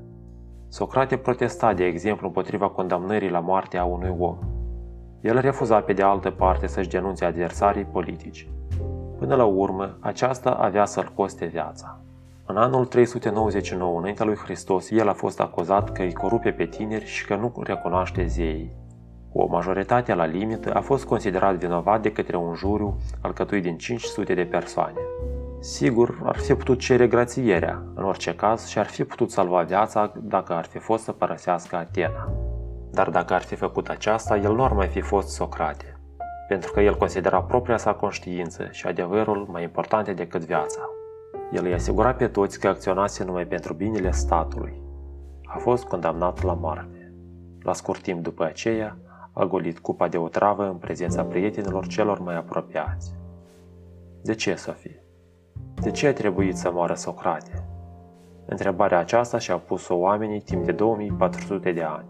Socrate 0.71 1.17
protesta, 1.17 1.73
de 1.73 1.85
exemplu, 1.85 2.27
împotriva 2.27 2.69
condamnării 2.69 3.29
la 3.29 3.39
moarte 3.39 3.77
a 3.77 3.83
unui 3.83 4.15
om. 4.19 4.37
El 5.21 5.39
refuza 5.39 5.79
pe 5.79 5.93
de 5.93 6.01
altă 6.01 6.29
parte 6.29 6.67
să-și 6.67 6.89
denunțe 6.89 7.25
adversarii 7.25 7.83
politici. 7.83 8.49
Până 9.17 9.35
la 9.35 9.45
urmă, 9.45 9.97
aceasta 9.99 10.49
avea 10.49 10.85
să-l 10.85 11.11
coste 11.15 11.45
viața. 11.45 11.99
În 12.45 12.57
anul 12.57 12.85
399 12.85 13.99
înaintea 13.99 14.25
lui 14.25 14.35
Hristos, 14.35 14.89
el 14.89 15.09
a 15.09 15.13
fost 15.13 15.39
acuzat 15.39 15.91
că 15.91 16.01
îi 16.01 16.13
corupe 16.13 16.51
pe 16.51 16.65
tineri 16.65 17.05
și 17.05 17.25
că 17.25 17.35
nu 17.35 17.53
recunoaște 17.63 18.25
zeii. 18.25 18.71
O 19.33 19.47
majoritate 19.47 20.13
la 20.13 20.25
limită 20.25 20.73
a 20.73 20.81
fost 20.81 21.05
considerat 21.05 21.55
vinovat 21.55 22.01
de 22.01 22.11
către 22.11 22.37
un 22.37 22.53
juriu 22.53 22.97
alcătuit 23.21 23.63
din 23.63 23.77
500 23.77 24.33
de 24.33 24.43
persoane. 24.43 24.99
Sigur, 25.61 26.19
ar 26.23 26.37
fi 26.37 26.53
putut 26.53 26.79
cere 26.79 27.07
grațierea, 27.07 27.83
în 27.95 28.03
orice 28.03 28.35
caz, 28.35 28.67
și 28.67 28.79
ar 28.79 28.85
fi 28.85 29.03
putut 29.03 29.31
salva 29.31 29.61
viața 29.61 30.11
dacă 30.21 30.53
ar 30.53 30.65
fi 30.65 30.77
fost 30.77 31.03
să 31.03 31.11
părăsească 31.11 31.75
Atena. 31.75 32.31
Dar 32.91 33.09
dacă 33.09 33.33
ar 33.33 33.41
fi 33.41 33.55
făcut 33.55 33.89
aceasta, 33.89 34.37
el 34.37 34.55
nu 34.55 34.63
ar 34.63 34.73
mai 34.73 34.87
fi 34.87 35.01
fost 35.01 35.27
Socrate, 35.27 35.99
pentru 36.47 36.71
că 36.71 36.81
el 36.81 36.97
considera 36.97 37.41
propria 37.41 37.77
sa 37.77 37.93
conștiință 37.93 38.67
și 38.71 38.87
adevărul 38.87 39.47
mai 39.51 39.63
importante 39.63 40.13
decât 40.13 40.41
viața. 40.41 40.79
El 41.51 41.65
îi 41.65 41.73
asigura 41.73 42.13
pe 42.13 42.27
toți 42.27 42.59
că 42.59 42.67
acționase 42.67 43.23
numai 43.23 43.45
pentru 43.45 43.73
binele 43.73 44.11
statului. 44.11 44.81
A 45.45 45.57
fost 45.57 45.83
condamnat 45.83 46.43
la 46.43 46.53
moarte. 46.53 47.13
La 47.61 47.73
scurt 47.73 48.01
timp 48.01 48.23
după 48.23 48.43
aceea, 48.43 48.97
a 49.33 49.45
golit 49.45 49.79
cupa 49.79 50.07
de 50.07 50.17
otravă 50.17 50.63
în 50.65 50.75
prezența 50.75 51.23
prietenilor 51.23 51.87
celor 51.87 52.19
mai 52.19 52.35
apropiați. 52.35 53.13
De 54.21 54.35
ce, 54.35 54.55
Sofie? 54.55 55.03
De 55.81 55.91
ce 55.91 56.07
a 56.07 56.13
trebuit 56.13 56.57
să 56.57 56.71
moară 56.71 56.93
Socrate? 56.93 57.63
Întrebarea 58.45 58.99
aceasta 58.99 59.37
și-a 59.37 59.57
pus-o 59.57 59.95
oamenii 59.95 60.41
timp 60.41 60.65
de 60.65 60.71
2400 60.71 61.71
de 61.71 61.83
ani. 61.83 62.05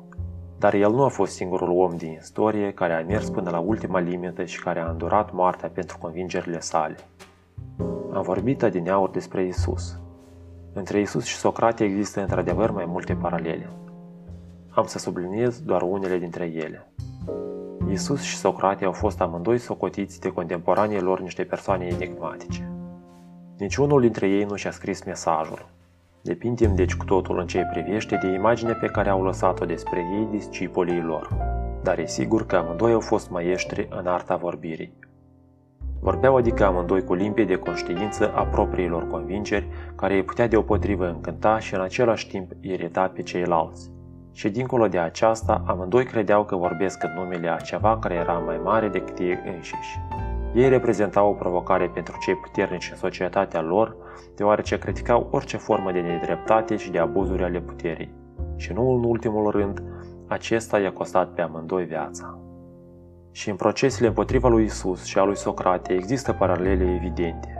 Dar 0.58 0.74
el 0.74 0.92
nu 0.92 1.04
a 1.04 1.08
fost 1.08 1.34
singurul 1.34 1.80
om 1.80 1.96
din 1.96 2.18
istorie 2.20 2.72
care 2.72 2.94
a 2.94 3.04
mers 3.04 3.30
până 3.30 3.50
la 3.50 3.60
ultima 3.60 4.00
limită 4.00 4.44
și 4.46 4.62
care 4.62 4.80
a 4.80 4.90
îndurat 4.90 5.32
moartea 5.32 5.70
pentru 5.70 5.98
convingerile 5.98 6.60
sale. 6.60 6.96
Am 8.14 8.22
vorbit 8.22 8.64
adineauri 8.64 9.12
despre 9.12 9.46
Isus. 9.46 10.00
Între 10.74 11.00
Isus 11.00 11.26
și 11.26 11.36
Socrate 11.36 11.84
există 11.84 12.22
într-adevăr 12.22 12.72
mai 12.72 12.86
multe 12.86 13.14
paralele. 13.14 13.70
Am 14.70 14.86
să 14.86 14.98
subliniez 14.98 15.62
doar 15.62 15.82
unele 15.82 16.18
dintre 16.18 16.46
ele. 16.46 16.92
Isus 17.92 18.22
și 18.22 18.38
Socrate 18.38 18.86
au 18.86 18.92
fost 18.92 19.22
amândoi 19.22 19.58
socotiți 19.58 20.20
de 20.20 20.30
contemporanii 20.30 21.02
lor 21.02 21.20
niște 21.22 21.44
persoane 21.44 21.86
enigmatice. 21.86 22.69
Niciunul 23.60 24.02
dintre 24.02 24.28
ei 24.28 24.44
nu 24.44 24.56
și-a 24.56 24.72
scris 24.72 25.04
mesajul. 25.04 25.66
Depindem 26.22 26.76
deci 26.76 26.96
cu 26.96 27.06
totul 27.06 27.40
în 27.40 27.48
ce 27.48 27.68
privește 27.72 28.20
de 28.22 28.28
imaginea 28.28 28.74
pe 28.74 28.88
care 28.88 29.10
au 29.10 29.24
lăsat-o 29.24 29.66
despre 29.66 30.00
ei 30.00 30.28
discipolii 30.32 31.02
lor. 31.02 31.30
Dar 31.84 32.00
e 32.00 32.06
sigur 32.06 32.46
că 32.46 32.56
amândoi 32.56 32.94
au 32.94 33.00
fost 33.00 33.30
maestri 33.30 33.88
în 33.90 34.08
arta 34.08 34.36
vorbirii. 34.36 34.94
Vorbeau 36.00 36.36
adică 36.36 36.66
amândoi 36.66 37.04
cu 37.04 37.14
limpie 37.14 37.46
de 37.46 37.56
conștiință 37.56 38.34
a 38.34 38.44
propriilor 38.44 39.08
convingeri, 39.08 39.68
care 39.96 40.16
îi 40.16 40.24
putea 40.24 40.48
deopotrivă 40.48 41.08
încânta 41.08 41.60
și 41.60 41.74
în 41.74 41.82
același 41.82 42.28
timp 42.28 42.52
irita 42.62 43.12
pe 43.14 43.22
ceilalți. 43.22 43.92
Și 44.32 44.50
dincolo 44.50 44.88
de 44.88 45.00
aceasta, 45.00 45.64
amândoi 45.68 46.06
credeau 46.06 46.46
că 46.46 46.56
vorbesc 46.56 47.04
în 47.04 47.14
numele 47.14 47.50
a 47.50 47.58
ceva 47.58 47.98
care 47.98 48.14
era 48.14 48.34
mai 48.34 48.60
mare 48.64 48.88
decât 48.88 49.20
ei 49.20 49.40
înșiși. 49.46 50.00
Ei 50.54 50.70
reprezentau 50.70 51.30
o 51.30 51.34
provocare 51.34 51.90
pentru 51.94 52.18
cei 52.20 52.36
puternici 52.36 52.90
în 52.92 52.98
societatea 52.98 53.62
lor, 53.62 53.96
deoarece 54.36 54.78
criticau 54.78 55.28
orice 55.32 55.58
formă 55.58 55.92
de 55.92 56.00
nedreptate 56.00 56.76
și 56.76 56.92
de 56.92 57.00
abuzuri 57.00 57.44
ale 57.44 57.60
puterii. 57.60 58.14
Și 58.56 58.74
nu 58.74 58.92
în 58.92 59.04
ultimul 59.04 59.52
rând, 59.52 59.84
acesta 60.28 60.80
i-a 60.80 60.92
costat 60.92 61.30
pe 61.30 61.42
amândoi 61.42 61.86
viața. 61.86 62.40
Și 63.32 63.50
în 63.50 63.56
procesele 63.56 64.08
împotriva 64.08 64.48
lui 64.48 64.64
Isus 64.64 65.04
și 65.04 65.20
a 65.20 65.24
lui 65.24 65.38
Socrate 65.38 65.94
există 65.94 66.34
paralele 66.34 66.94
evidente. 66.94 67.54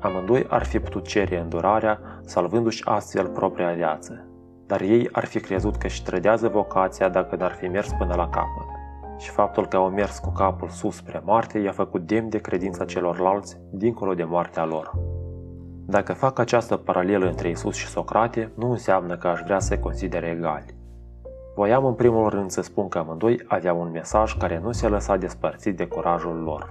Amândoi 0.00 0.46
ar 0.48 0.64
fi 0.64 0.78
putut 0.78 1.06
cere 1.06 1.38
îndurarea, 1.38 2.00
salvându-și 2.24 2.82
astfel 2.84 3.28
propria 3.28 3.72
viață, 3.72 4.26
dar 4.66 4.80
ei 4.80 5.08
ar 5.12 5.24
fi 5.24 5.40
crezut 5.40 5.76
că 5.76 5.86
își 5.86 6.02
trădează 6.02 6.48
vocația 6.48 7.08
dacă 7.08 7.36
n-ar 7.36 7.52
fi 7.52 7.66
mers 7.66 7.92
până 7.92 8.14
la 8.14 8.28
capăt. 8.28 8.71
Și 9.22 9.30
faptul 9.30 9.66
că 9.66 9.76
au 9.76 9.90
mers 9.90 10.18
cu 10.18 10.30
capul 10.30 10.68
sus 10.68 10.96
spre 10.96 11.22
moarte 11.24 11.58
i-a 11.58 11.72
făcut 11.72 12.06
demn 12.06 12.28
de 12.28 12.38
credința 12.38 12.84
celorlalți, 12.84 13.60
dincolo 13.70 14.14
de 14.14 14.24
moartea 14.24 14.64
lor. 14.64 14.92
Dacă 15.86 16.12
fac 16.12 16.38
această 16.38 16.76
paralelă 16.76 17.26
între 17.26 17.48
Isus 17.48 17.74
și 17.74 17.86
Socrate, 17.86 18.52
nu 18.54 18.70
înseamnă 18.70 19.16
că 19.16 19.28
aș 19.28 19.40
vrea 19.44 19.58
să-i 19.58 19.78
considere 19.78 20.26
egali. 20.26 20.74
Voiam 21.54 21.84
în 21.84 21.94
primul 21.94 22.28
rând 22.28 22.50
să 22.50 22.60
spun 22.60 22.88
că 22.88 22.98
amândoi 22.98 23.44
aveau 23.46 23.80
un 23.80 23.90
mesaj 23.90 24.36
care 24.36 24.60
nu 24.62 24.72
se 24.72 24.88
lăsa 24.88 25.16
despărțit 25.16 25.76
de 25.76 25.86
curajul 25.86 26.42
lor. 26.42 26.68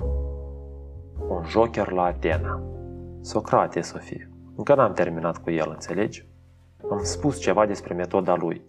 Un 1.30 1.44
joker 1.48 1.92
la 1.92 2.04
Atena. 2.04 2.62
Socrate, 3.22 3.82
Sofie. 3.82 4.32
Încă 4.56 4.76
n-am 4.76 4.94
terminat 4.94 5.38
cu 5.38 5.52
el, 5.52 5.70
înțelegi? 5.70 6.28
Am 6.92 7.00
spus 7.04 7.40
ceva 7.40 7.66
despre 7.66 7.94
metoda 7.94 8.36
lui, 8.36 8.62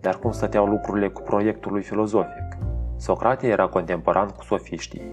dar 0.00 0.18
cum 0.18 0.30
stăteau 0.30 0.66
lucrurile 0.66 1.08
cu 1.08 1.22
proiectul 1.22 1.72
lui 1.72 1.82
filozofic? 1.82 2.75
Socrate 2.96 3.46
era 3.46 3.66
contemporan 3.66 4.28
cu 4.28 4.44
sofiștii. 4.44 5.10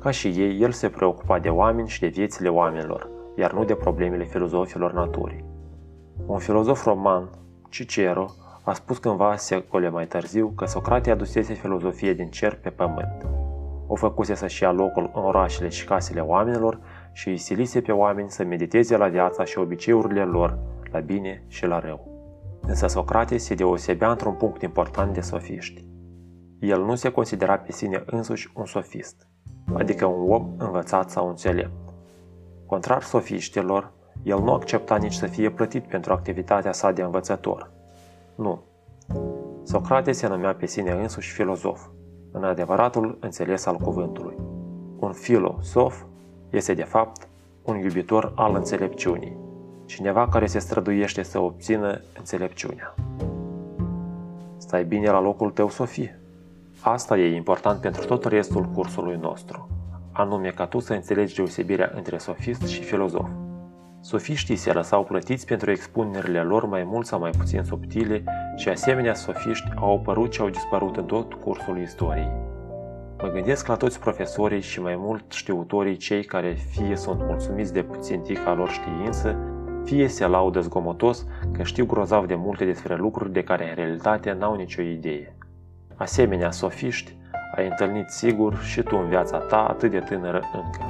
Ca 0.00 0.10
și 0.10 0.28
ei, 0.28 0.60
el 0.60 0.70
se 0.70 0.88
preocupa 0.88 1.38
de 1.38 1.48
oameni 1.48 1.88
și 1.88 2.00
de 2.00 2.06
viețile 2.06 2.48
oamenilor, 2.48 3.08
iar 3.36 3.52
nu 3.52 3.64
de 3.64 3.74
problemele 3.74 4.24
filozofilor 4.24 4.92
naturii. 4.92 5.44
Un 6.26 6.38
filozof 6.38 6.84
roman, 6.84 7.28
Cicero, 7.68 8.30
a 8.64 8.72
spus 8.72 8.98
cândva 8.98 9.36
secole 9.36 9.88
mai 9.88 10.06
târziu 10.06 10.52
că 10.56 10.64
Socrate 10.64 11.10
adusese 11.10 11.52
filozofie 11.52 12.14
din 12.14 12.28
cer 12.28 12.54
pe 12.54 12.70
pământ. 12.70 13.26
O 13.86 13.94
făcuse 13.94 14.34
să-și 14.34 14.62
ia 14.62 14.72
locul 14.72 15.10
în 15.14 15.22
orașele 15.22 15.68
și 15.68 15.84
casele 15.84 16.20
oamenilor 16.20 16.80
și 17.12 17.28
îi 17.28 17.36
silise 17.36 17.80
pe 17.80 17.92
oameni 17.92 18.30
să 18.30 18.44
mediteze 18.44 18.96
la 18.96 19.08
viața 19.08 19.44
și 19.44 19.58
obiceiurile 19.58 20.24
lor, 20.24 20.58
la 20.92 20.98
bine 21.00 21.42
și 21.48 21.66
la 21.66 21.78
rău. 21.78 22.08
Însă 22.60 22.86
Socrate 22.86 23.36
se 23.36 23.54
deosebea 23.54 24.10
într-un 24.10 24.34
punct 24.34 24.62
important 24.62 25.14
de 25.14 25.20
sofiști. 25.20 25.89
El 26.60 26.84
nu 26.84 26.94
se 26.94 27.10
considera 27.10 27.56
pe 27.56 27.72
sine 27.72 28.02
însuși 28.06 28.50
un 28.54 28.66
sofist, 28.66 29.26
adică 29.74 30.06
un 30.06 30.30
om 30.32 30.48
învățat 30.58 31.10
sau 31.10 31.28
înțelept. 31.28 31.70
Contrar 32.66 33.02
sofiștilor, 33.02 33.92
el 34.22 34.38
nu 34.38 34.52
accepta 34.52 34.96
nici 34.96 35.12
să 35.12 35.26
fie 35.26 35.50
plătit 35.50 35.84
pentru 35.84 36.12
activitatea 36.12 36.72
sa 36.72 36.92
de 36.92 37.02
învățător. 37.02 37.70
Nu. 38.34 38.62
Socrate 39.62 40.12
se 40.12 40.26
numea 40.26 40.54
pe 40.54 40.66
sine 40.66 40.90
însuși 40.90 41.32
filozof, 41.32 41.86
în 42.32 42.44
adevăratul 42.44 43.18
înțeles 43.20 43.66
al 43.66 43.76
cuvântului. 43.76 44.36
Un 44.98 45.12
filosof 45.12 46.02
este 46.50 46.74
de 46.74 46.84
fapt 46.84 47.28
un 47.62 47.76
iubitor 47.76 48.32
al 48.34 48.54
înțelepciunii, 48.54 49.36
cineva 49.86 50.28
care 50.28 50.46
se 50.46 50.58
străduiește 50.58 51.22
să 51.22 51.38
obțină 51.38 52.00
înțelepciunea. 52.18 52.94
Stai 54.56 54.84
bine 54.84 55.10
la 55.10 55.20
locul 55.20 55.50
tău, 55.50 55.68
Sofie. 55.68 56.19
Asta 56.82 57.18
e 57.18 57.34
important 57.34 57.80
pentru 57.80 58.04
tot 58.04 58.24
restul 58.24 58.64
cursului 58.64 59.18
nostru, 59.20 59.68
anume 60.12 60.48
ca 60.48 60.66
tu 60.66 60.78
să 60.78 60.92
înțelegi 60.92 61.34
deosebirea 61.34 61.92
între 61.94 62.18
sofist 62.18 62.66
și 62.66 62.82
filozof. 62.82 63.28
Sofiștii 64.00 64.56
se 64.56 64.72
lăsau 64.72 65.04
plătiți 65.04 65.46
pentru 65.46 65.70
expunerile 65.70 66.42
lor 66.42 66.66
mai 66.66 66.84
mult 66.84 67.06
sau 67.06 67.18
mai 67.18 67.30
puțin 67.30 67.62
subtile 67.62 68.24
și 68.56 68.68
asemenea 68.68 69.14
sofiști 69.14 69.68
au 69.76 69.96
apărut 69.96 70.32
și 70.32 70.40
au 70.40 70.48
dispărut 70.48 70.96
în 70.96 71.04
tot 71.04 71.34
cursul 71.34 71.80
istoriei. 71.80 72.32
Mă 73.22 73.28
gândesc 73.28 73.66
la 73.66 73.76
toți 73.76 74.00
profesorii 74.00 74.60
și 74.60 74.80
mai 74.80 74.96
mult 74.96 75.32
știutorii 75.32 75.96
cei 75.96 76.24
care 76.24 76.52
fie 76.70 76.96
sunt 76.96 77.20
mulțumiți 77.22 77.72
de 77.72 77.82
puțin 77.82 78.20
tica 78.20 78.54
lor 78.54 78.68
știință, 78.68 79.36
fie 79.84 80.08
se 80.08 80.26
laudă 80.26 80.60
zgomotos 80.60 81.26
că 81.52 81.62
știu 81.62 81.86
grozav 81.86 82.26
de 82.26 82.34
multe 82.34 82.64
despre 82.64 82.96
lucruri 82.96 83.32
de 83.32 83.42
care 83.42 83.68
în 83.68 83.74
realitate 83.74 84.32
n-au 84.32 84.54
nicio 84.54 84.82
idee. 84.82 85.34
Asemenea 86.00 86.50
sofiști 86.50 87.16
ai 87.56 87.66
întâlnit 87.66 88.08
sigur 88.08 88.58
și 88.58 88.82
tu 88.82 88.96
în 88.96 89.08
viața 89.08 89.38
ta 89.38 89.66
atât 89.66 89.90
de 89.90 89.98
tânără 89.98 90.42
încă. 90.52 90.84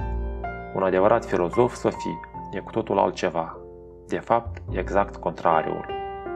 Un 0.75 0.83
adevărat 0.83 1.25
filozof, 1.25 1.75
Sofie, 1.75 2.21
e 2.53 2.59
cu 2.59 2.71
totul 2.71 2.99
altceva. 2.99 3.57
De 4.07 4.19
fapt, 4.19 4.63
exact 4.71 5.17
contrariul. 5.17 5.87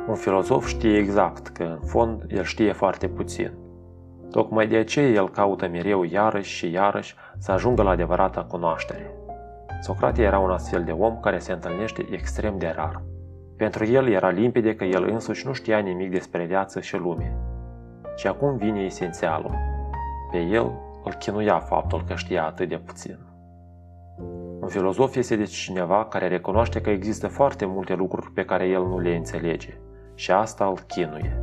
Un 0.08 0.14
filozof 0.14 0.66
știe 0.66 0.96
exact 0.96 1.46
că, 1.46 1.62
în 1.62 1.86
fond, 1.86 2.24
el 2.28 2.42
știe 2.42 2.72
foarte 2.72 3.08
puțin. 3.08 3.52
Tocmai 4.30 4.66
de 4.66 4.76
aceea 4.76 5.08
el 5.08 5.30
caută 5.30 5.68
mereu 5.68 6.02
iarăși 6.02 6.54
și 6.54 6.70
iarăși 6.70 7.14
să 7.38 7.52
ajungă 7.52 7.82
la 7.82 7.90
adevărata 7.90 8.44
cunoaștere. 8.44 9.10
Socrate 9.80 10.22
era 10.22 10.38
un 10.38 10.50
astfel 10.50 10.84
de 10.84 10.92
om 10.92 11.20
care 11.20 11.38
se 11.38 11.52
întâlnește 11.52 12.06
extrem 12.10 12.58
de 12.58 12.72
rar. 12.76 13.02
Pentru 13.56 13.84
el 13.84 14.08
era 14.08 14.30
limpede 14.30 14.74
că 14.74 14.84
el 14.84 15.08
însuși 15.08 15.46
nu 15.46 15.52
știa 15.52 15.78
nimic 15.78 16.10
despre 16.10 16.44
viață 16.44 16.80
și 16.80 16.96
lume. 16.96 17.53
Și 18.16 18.26
acum 18.26 18.56
vine 18.56 18.80
esențialul. 18.80 19.54
Pe 20.30 20.38
el 20.38 20.72
îl 21.04 21.12
chinuia 21.12 21.58
faptul 21.58 22.04
că 22.06 22.14
știa 22.14 22.46
atât 22.46 22.68
de 22.68 22.78
puțin. 22.78 23.18
Un 24.60 24.68
filozof 24.68 25.16
este 25.16 25.36
deci 25.36 25.54
cineva 25.54 26.04
care 26.04 26.28
recunoaște 26.28 26.80
că 26.80 26.90
există 26.90 27.28
foarte 27.28 27.64
multe 27.64 27.94
lucruri 27.94 28.30
pe 28.30 28.44
care 28.44 28.66
el 28.66 28.82
nu 28.86 28.98
le 28.98 29.16
înțelege 29.16 29.78
și 30.14 30.30
asta 30.30 30.66
îl 30.66 30.78
chinuie. 30.86 31.42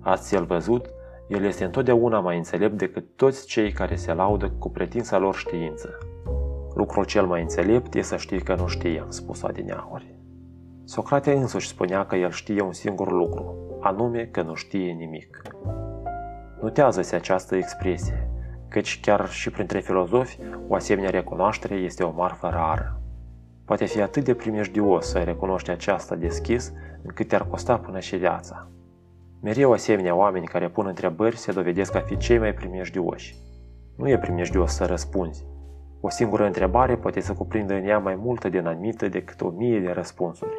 Astfel 0.00 0.44
văzut, 0.44 0.90
el 1.28 1.44
este 1.44 1.64
întotdeauna 1.64 2.20
mai 2.20 2.36
înțelept 2.36 2.78
decât 2.78 3.16
toți 3.16 3.46
cei 3.46 3.72
care 3.72 3.94
se 3.94 4.12
laudă 4.12 4.50
cu 4.58 4.70
pretinsa 4.70 5.18
lor 5.18 5.34
știință. 5.34 5.98
Lucrul 6.74 7.04
cel 7.04 7.26
mai 7.26 7.40
înțelept 7.40 7.94
e 7.94 8.02
să 8.02 8.16
știi 8.16 8.42
că 8.42 8.54
nu 8.54 8.66
știi, 8.66 9.00
am 9.00 9.10
spus 9.10 9.42
adineauri. 9.42 10.18
Socrate 10.84 11.32
însuși 11.32 11.68
spunea 11.68 12.06
că 12.06 12.16
el 12.16 12.30
știe 12.30 12.62
un 12.62 12.72
singur 12.72 13.12
lucru, 13.12 13.54
anume 13.80 14.24
că 14.24 14.42
nu 14.42 14.54
știe 14.54 14.92
nimic. 14.92 15.42
Notează-se 16.60 17.16
această 17.16 17.56
expresie, 17.56 18.30
căci 18.68 19.00
chiar 19.00 19.28
și 19.28 19.50
printre 19.50 19.80
filozofi 19.80 20.38
o 20.68 20.74
asemenea 20.74 21.10
recunoaștere 21.10 21.74
este 21.74 22.02
o 22.02 22.12
marfă 22.12 22.48
rară. 22.48 23.00
Poate 23.64 23.84
fi 23.84 24.00
atât 24.00 24.24
de 24.24 24.34
primejdios 24.34 25.06
să 25.06 25.18
recunoști 25.18 25.70
aceasta 25.70 26.14
deschis, 26.14 26.72
încât 27.02 27.28
te-ar 27.28 27.46
costa 27.46 27.78
până 27.78 27.98
și 27.98 28.16
viața. 28.16 28.68
Mereu 29.42 29.72
asemenea 29.72 30.14
oameni 30.14 30.46
care 30.46 30.68
pun 30.68 30.86
întrebări 30.86 31.36
se 31.36 31.52
dovedesc 31.52 31.94
a 31.94 32.00
fi 32.00 32.16
cei 32.16 32.38
mai 32.38 32.54
primejdioși. 32.54 33.36
Nu 33.96 34.08
e 34.08 34.18
primejdios 34.18 34.72
să 34.72 34.84
răspunzi. 34.84 35.46
O 36.00 36.08
singură 36.08 36.46
întrebare 36.46 36.96
poate 36.96 37.20
să 37.20 37.32
cuprindă 37.32 37.74
în 37.74 37.84
ea 37.84 37.98
mai 37.98 38.14
multă 38.14 38.48
dinamită 38.48 39.08
decât 39.08 39.40
o 39.40 39.50
mie 39.50 39.80
de 39.80 39.90
răspunsuri. 39.90 40.58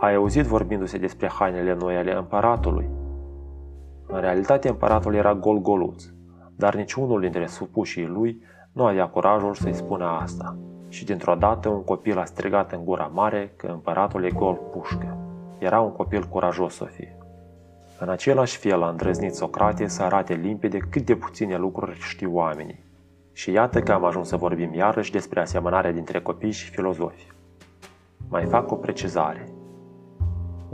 Ai 0.00 0.14
auzit 0.14 0.44
vorbindu-se 0.44 0.98
despre 0.98 1.28
hainele 1.28 1.74
noi 1.74 1.96
ale 1.96 2.16
împăratului? 2.16 2.90
În 4.06 4.20
realitate, 4.20 4.68
împăratul 4.68 5.14
era 5.14 5.34
gol-goluț, 5.34 6.04
dar 6.56 6.74
niciunul 6.74 7.20
dintre 7.20 7.46
supușii 7.46 8.06
lui 8.06 8.42
nu 8.72 8.84
avea 8.84 9.06
curajul 9.06 9.54
să-i 9.54 9.74
spună 9.74 10.04
asta. 10.04 10.56
Și 10.88 11.04
dintr-o 11.04 11.34
dată 11.34 11.68
un 11.68 11.84
copil 11.84 12.18
a 12.18 12.24
strigat 12.24 12.72
în 12.72 12.84
gura 12.84 13.10
mare 13.12 13.52
că 13.56 13.66
împăratul 13.66 14.24
e 14.24 14.30
gol 14.30 14.60
pușcă. 14.72 15.16
Era 15.58 15.80
un 15.80 15.92
copil 15.92 16.24
curajos 16.24 16.74
să 16.74 16.84
fie. 16.84 17.18
În 17.98 18.08
același 18.08 18.56
fel 18.56 18.82
a 18.82 18.88
îndrăznit 18.88 19.34
Socrate 19.34 19.86
să 19.86 20.02
arate 20.02 20.34
limpede 20.34 20.78
cât 20.78 21.02
de 21.04 21.14
puține 21.14 21.56
lucruri 21.56 21.98
știu 21.98 22.34
oamenii. 22.34 22.84
Și 23.32 23.50
iată 23.50 23.80
că 23.80 23.92
am 23.92 24.04
ajuns 24.04 24.28
să 24.28 24.36
vorbim 24.36 24.74
iarăși 24.74 25.12
despre 25.12 25.40
asemănarea 25.40 25.92
dintre 25.92 26.20
copii 26.20 26.50
și 26.50 26.70
filozofi. 26.70 27.26
Mai 28.28 28.44
fac 28.44 28.70
o 28.70 28.74
precizare. 28.74 29.48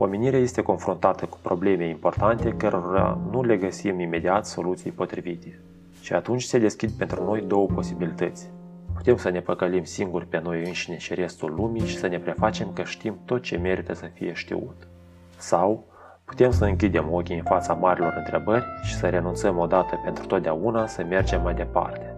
Omenirea 0.02 0.38
este 0.38 0.62
confruntată 0.62 1.26
cu 1.26 1.38
probleme 1.42 1.88
importante 1.88 2.52
cărora 2.52 3.18
nu 3.30 3.42
le 3.42 3.56
găsim 3.56 4.00
imediat 4.00 4.46
soluții 4.46 4.90
potrivite. 4.90 5.60
Și 6.00 6.12
atunci 6.12 6.42
se 6.42 6.58
deschid 6.58 6.90
pentru 6.90 7.24
noi 7.24 7.40
două 7.40 7.66
posibilități. 7.66 8.50
Putem 8.94 9.16
să 9.16 9.30
ne 9.30 9.40
păcălim 9.40 9.84
singuri 9.84 10.26
pe 10.26 10.40
noi 10.44 10.64
înșine 10.64 10.98
și 10.98 11.14
restul 11.14 11.54
lumii 11.54 11.86
și 11.86 11.96
să 11.96 12.06
ne 12.06 12.18
prefacem 12.18 12.72
că 12.72 12.82
știm 12.82 13.18
tot 13.24 13.42
ce 13.42 13.56
merită 13.56 13.94
să 13.94 14.06
fie 14.12 14.32
știut. 14.32 14.88
Sau 15.36 15.84
putem 16.24 16.50
să 16.50 16.64
închidem 16.64 17.12
ochii 17.12 17.36
în 17.36 17.44
fața 17.44 17.72
marilor 17.72 18.14
întrebări 18.16 18.64
și 18.82 18.94
să 18.94 19.08
renunțăm 19.08 19.58
odată 19.58 20.00
pentru 20.04 20.26
totdeauna 20.26 20.86
să 20.86 21.04
mergem 21.08 21.42
mai 21.42 21.54
departe. 21.54 22.14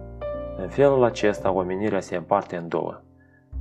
În 0.57 0.67
felul 0.67 1.03
acesta, 1.03 1.51
omenirea 1.51 1.99
se 1.99 2.15
împarte 2.15 2.55
în 2.55 2.67
două. 2.67 3.01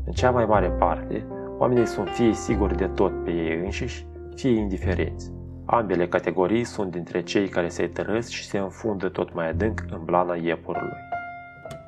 În 0.06 0.12
cea 0.12 0.30
mai 0.30 0.46
mare 0.46 0.68
parte, 0.68 1.24
oamenii 1.58 1.86
sunt 1.86 2.08
fie 2.08 2.32
siguri 2.32 2.76
de 2.76 2.86
tot 2.86 3.24
pe 3.24 3.30
ei 3.30 3.60
înșiși, 3.64 4.06
fie 4.34 4.50
indiferenți. 4.50 5.32
Ambele 5.64 6.08
categorii 6.08 6.64
sunt 6.64 6.90
dintre 6.90 7.22
cei 7.22 7.48
care 7.48 7.68
se 7.68 7.86
tărăsc 7.86 8.30
și 8.30 8.44
se 8.44 8.58
înfundă 8.58 9.08
tot 9.08 9.34
mai 9.34 9.48
adânc 9.48 9.84
în 9.90 10.04
blana 10.04 10.34
iepurului. 10.34 10.96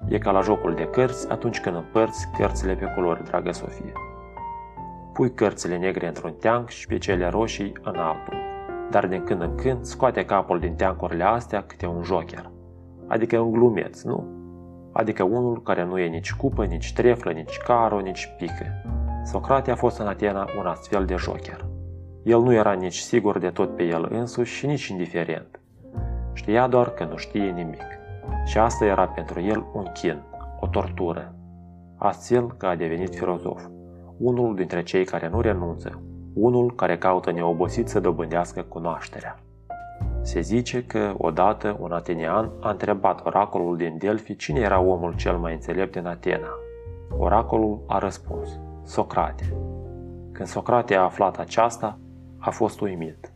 E 0.08 0.18
ca 0.18 0.30
la 0.30 0.40
jocul 0.40 0.74
de 0.74 0.84
cărți 0.84 1.30
atunci 1.30 1.60
când 1.60 1.76
împărți 1.76 2.28
cărțile 2.36 2.74
pe 2.74 2.92
culori, 2.94 3.24
dragă 3.24 3.52
Sofie. 3.52 3.92
Pui 5.12 5.32
cărțile 5.32 5.78
negre 5.78 6.06
într-un 6.06 6.32
teanc 6.32 6.68
și 6.68 6.86
pe 6.86 6.98
cele 6.98 7.28
roșii 7.28 7.72
în 7.82 7.96
altul, 7.96 8.36
dar 8.90 9.06
din 9.06 9.24
când 9.24 9.42
în 9.42 9.54
când 9.54 9.84
scoate 9.84 10.24
capul 10.24 10.58
din 10.58 10.74
teancurile 10.74 11.24
astea 11.24 11.62
câte 11.62 11.86
un 11.86 12.02
joker, 12.02 12.50
adică 13.06 13.38
un 13.38 13.52
glumeț, 13.52 14.02
nu? 14.02 14.26
Adică 14.92 15.22
unul 15.22 15.62
care 15.62 15.84
nu 15.84 15.98
e 15.98 16.06
nici 16.06 16.32
cupă, 16.32 16.64
nici 16.64 16.92
treflă, 16.92 17.30
nici 17.32 17.56
caro, 17.56 18.00
nici 18.00 18.28
pică. 18.38 18.66
Socrate 19.24 19.70
a 19.70 19.76
fost 19.76 19.98
în 19.98 20.06
Atena 20.06 20.48
un 20.58 20.66
astfel 20.66 21.04
de 21.04 21.14
joker. 21.14 21.64
El 22.24 22.40
nu 22.40 22.52
era 22.52 22.72
nici 22.72 22.98
sigur 22.98 23.38
de 23.38 23.50
tot 23.50 23.76
pe 23.76 23.82
el 23.82 24.08
însuși 24.10 24.54
și 24.54 24.66
nici 24.66 24.86
indiferent. 24.86 25.60
Știa 26.32 26.66
doar 26.66 26.90
că 26.90 27.04
nu 27.04 27.16
știe 27.16 27.50
nimic. 27.50 27.82
Și 28.44 28.58
asta 28.58 28.84
era 28.84 29.06
pentru 29.06 29.40
el 29.40 29.64
un 29.72 29.86
chin, 29.92 30.22
o 30.60 30.66
tortură. 30.66 31.34
Astfel 31.96 32.52
că 32.56 32.66
a 32.66 32.76
devenit 32.76 33.14
filozof, 33.14 33.62
unul 34.18 34.54
dintre 34.54 34.82
cei 34.82 35.04
care 35.04 35.28
nu 35.28 35.40
renunță, 35.40 36.02
unul 36.34 36.74
care 36.74 36.98
caută 36.98 37.32
neobosit 37.32 37.88
să 37.88 38.00
dobândească 38.00 38.62
cunoașterea. 38.62 39.38
Se 40.22 40.40
zice 40.40 40.84
că 40.84 41.14
odată 41.18 41.76
un 41.80 41.92
atenian 41.92 42.50
a 42.60 42.70
întrebat 42.70 43.26
oracolul 43.26 43.76
din 43.76 43.98
Delphi 43.98 44.36
cine 44.36 44.60
era 44.60 44.80
omul 44.80 45.14
cel 45.16 45.36
mai 45.36 45.52
înțelept 45.52 45.92
din 45.92 46.06
Atena. 46.06 46.48
Oracolul 47.18 47.84
a 47.86 47.98
răspuns, 47.98 48.58
Socrate. 48.84 49.56
Când 50.32 50.48
Socrate 50.48 50.94
a 50.94 51.02
aflat 51.02 51.38
aceasta, 51.38 51.98
a 52.44 52.50
fost 52.50 52.80
uimit. 52.80 53.32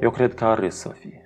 Eu 0.00 0.10
cred 0.10 0.34
că 0.34 0.44
a 0.44 0.54
râs 0.54 0.76
să 0.76 0.88
fie. 0.88 1.24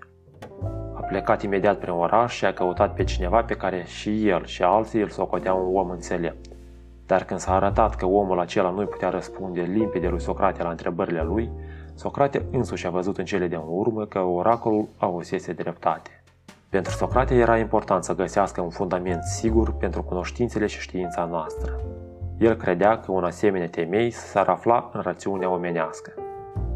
A 0.95 1.01
plecat 1.01 1.42
imediat 1.42 1.79
prin 1.79 1.92
oraș 1.92 2.35
și 2.35 2.45
a 2.45 2.53
căutat 2.53 2.95
pe 2.95 3.05
cineva 3.05 3.42
pe 3.42 3.55
care 3.55 3.85
și 3.87 4.29
el 4.29 4.45
și 4.45 4.62
alții 4.62 5.01
îl 5.01 5.09
socoteau 5.09 5.69
un 5.69 5.77
om 5.77 5.90
înțelept. 5.90 6.47
Dar 7.07 7.25
când 7.25 7.40
s-a 7.40 7.55
arătat 7.55 7.95
că 7.95 8.07
omul 8.07 8.40
acela 8.40 8.71
nu-i 8.71 8.87
putea 8.87 9.09
răspunde 9.09 9.61
limpede 9.61 10.09
lui 10.09 10.21
Socrate 10.21 10.62
la 10.62 10.71
întrebările 10.71 11.23
lui, 11.23 11.51
Socrate 11.95 12.47
însuși 12.51 12.87
a 12.87 12.90
văzut 12.90 13.19
în 13.19 13.25
cele 13.25 13.47
de 13.47 13.61
urmă 13.69 14.05
că 14.05 14.19
oracolul 14.19 14.88
avusese 14.97 15.53
dreptate. 15.53 16.23
Pentru 16.69 16.92
Socrate 16.92 17.35
era 17.35 17.59
important 17.59 18.05
să 18.05 18.14
găsească 18.14 18.61
un 18.61 18.71
fundament 18.71 19.23
sigur 19.23 19.73
pentru 19.73 20.03
cunoștințele 20.03 20.66
și 20.66 20.81
știința 20.81 21.25
noastră. 21.25 21.81
El 22.38 22.55
credea 22.55 22.99
că 22.99 23.12
un 23.12 23.25
asemenea 23.25 23.69
temei 23.69 24.11
s-ar 24.11 24.49
afla 24.49 24.90
în 24.92 25.01
rațiunea 25.01 25.51
omenească. 25.51 26.12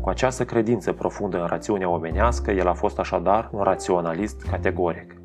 Cu 0.01 0.09
această 0.09 0.45
credință 0.45 0.93
profundă 0.93 1.41
în 1.41 1.47
rațiunea 1.47 1.89
omenească, 1.89 2.51
el 2.51 2.69
a 2.69 2.73
fost 2.73 2.99
așadar 2.99 3.49
un 3.53 3.63
raționalist 3.63 4.43
categoric. 4.43 5.21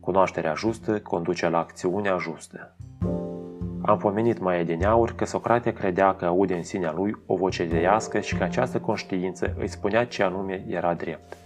Cunoașterea 0.00 0.54
justă 0.54 1.00
conduce 1.00 1.48
la 1.48 1.58
acțiunea 1.58 2.16
justă. 2.16 2.76
Am 3.82 3.98
pomenit 3.98 4.38
mai 4.38 4.60
edineauri 4.60 5.14
că 5.14 5.24
Socrate 5.24 5.72
credea 5.72 6.14
că 6.14 6.24
aude 6.24 6.54
în 6.54 6.62
sinea 6.62 6.92
lui 6.92 7.16
o 7.26 7.36
voce 7.36 7.68
zeiască 7.68 8.20
și 8.20 8.36
că 8.36 8.42
această 8.42 8.80
conștiință 8.80 9.54
îi 9.58 9.68
spunea 9.68 10.06
ce 10.06 10.22
anume 10.22 10.64
era 10.68 10.94
drept. 10.94 11.36